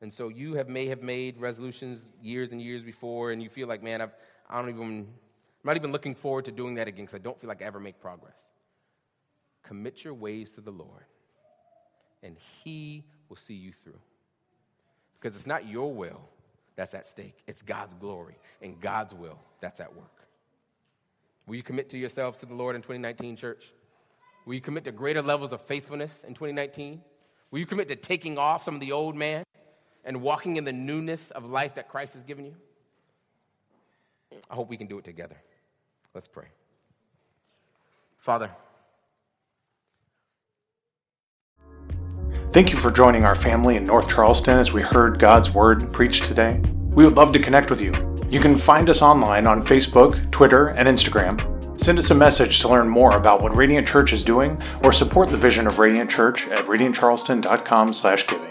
And 0.00 0.12
so 0.12 0.28
you 0.28 0.54
have 0.54 0.68
may 0.68 0.86
have 0.86 1.02
made 1.02 1.38
resolutions 1.38 2.10
years 2.22 2.52
and 2.52 2.62
years 2.62 2.82
before, 2.82 3.32
and 3.32 3.42
you 3.42 3.48
feel 3.48 3.66
like, 3.66 3.82
man, 3.82 4.00
I've, 4.00 4.12
I 4.48 4.60
don't 4.60 4.70
even, 4.70 4.82
I'm 4.82 5.08
not 5.64 5.76
even 5.76 5.90
looking 5.90 6.14
forward 6.14 6.44
to 6.44 6.52
doing 6.52 6.76
that 6.76 6.86
again 6.86 7.04
because 7.04 7.16
I 7.16 7.22
don't 7.22 7.38
feel 7.40 7.48
like 7.48 7.62
I 7.62 7.64
ever 7.64 7.80
make 7.80 8.00
progress. 8.00 8.46
Commit 9.64 10.04
your 10.04 10.14
ways 10.14 10.50
to 10.50 10.60
the 10.60 10.70
Lord, 10.70 11.04
and 12.22 12.36
He 12.62 13.04
will 13.28 13.36
see 13.36 13.54
you 13.54 13.72
through. 13.82 13.98
Because 15.20 15.34
it's 15.34 15.48
not 15.48 15.66
your 15.66 15.92
will 15.92 16.28
that's 16.76 16.94
at 16.94 17.06
stake, 17.06 17.42
it's 17.48 17.60
God's 17.60 17.94
glory 17.94 18.36
and 18.62 18.80
God's 18.80 19.12
will 19.12 19.40
that's 19.60 19.80
at 19.80 19.94
work. 19.96 20.17
Will 21.48 21.56
you 21.56 21.62
commit 21.62 21.88
to 21.90 21.98
yourselves 21.98 22.40
to 22.40 22.46
the 22.46 22.54
Lord 22.54 22.76
in 22.76 22.82
2019, 22.82 23.34
church? 23.34 23.72
Will 24.44 24.54
you 24.54 24.60
commit 24.60 24.84
to 24.84 24.92
greater 24.92 25.22
levels 25.22 25.52
of 25.52 25.62
faithfulness 25.62 26.22
in 26.24 26.34
2019? 26.34 27.00
Will 27.50 27.58
you 27.58 27.64
commit 27.64 27.88
to 27.88 27.96
taking 27.96 28.36
off 28.36 28.62
some 28.62 28.74
of 28.74 28.80
the 28.82 28.92
old 28.92 29.16
man 29.16 29.44
and 30.04 30.20
walking 30.20 30.58
in 30.58 30.64
the 30.64 30.72
newness 30.72 31.30
of 31.30 31.46
life 31.46 31.74
that 31.76 31.88
Christ 31.88 32.12
has 32.12 32.22
given 32.22 32.44
you? 32.44 32.54
I 34.50 34.54
hope 34.54 34.68
we 34.68 34.76
can 34.76 34.86
do 34.86 34.98
it 34.98 35.04
together. 35.04 35.36
Let's 36.14 36.28
pray. 36.28 36.46
Father, 38.18 38.50
Thank 42.50 42.72
you 42.72 42.78
for 42.78 42.90
joining 42.90 43.24
our 43.24 43.34
family 43.34 43.76
in 43.76 43.84
North 43.84 44.08
Charleston 44.08 44.58
as 44.58 44.72
we 44.72 44.80
heard 44.80 45.18
God's 45.18 45.50
Word 45.50 45.92
preached 45.92 46.24
today. 46.24 46.60
We 46.90 47.04
would 47.04 47.14
love 47.14 47.32
to 47.32 47.38
connect 47.38 47.68
with 47.68 47.80
you. 47.80 48.17
You 48.30 48.40
can 48.40 48.56
find 48.56 48.90
us 48.90 49.00
online 49.00 49.46
on 49.46 49.64
Facebook, 49.64 50.30
Twitter, 50.30 50.68
and 50.68 50.86
Instagram. 50.86 51.40
Send 51.80 51.98
us 51.98 52.10
a 52.10 52.14
message 52.14 52.60
to 52.60 52.68
learn 52.68 52.88
more 52.88 53.16
about 53.16 53.40
what 53.40 53.56
Radiant 53.56 53.88
Church 53.88 54.12
is 54.12 54.22
doing 54.22 54.60
or 54.82 54.92
support 54.92 55.30
the 55.30 55.36
vision 55.36 55.66
of 55.66 55.78
Radiant 55.78 56.10
Church 56.10 56.46
at 56.48 56.66
radiantcharleston.com/giving. 56.66 58.47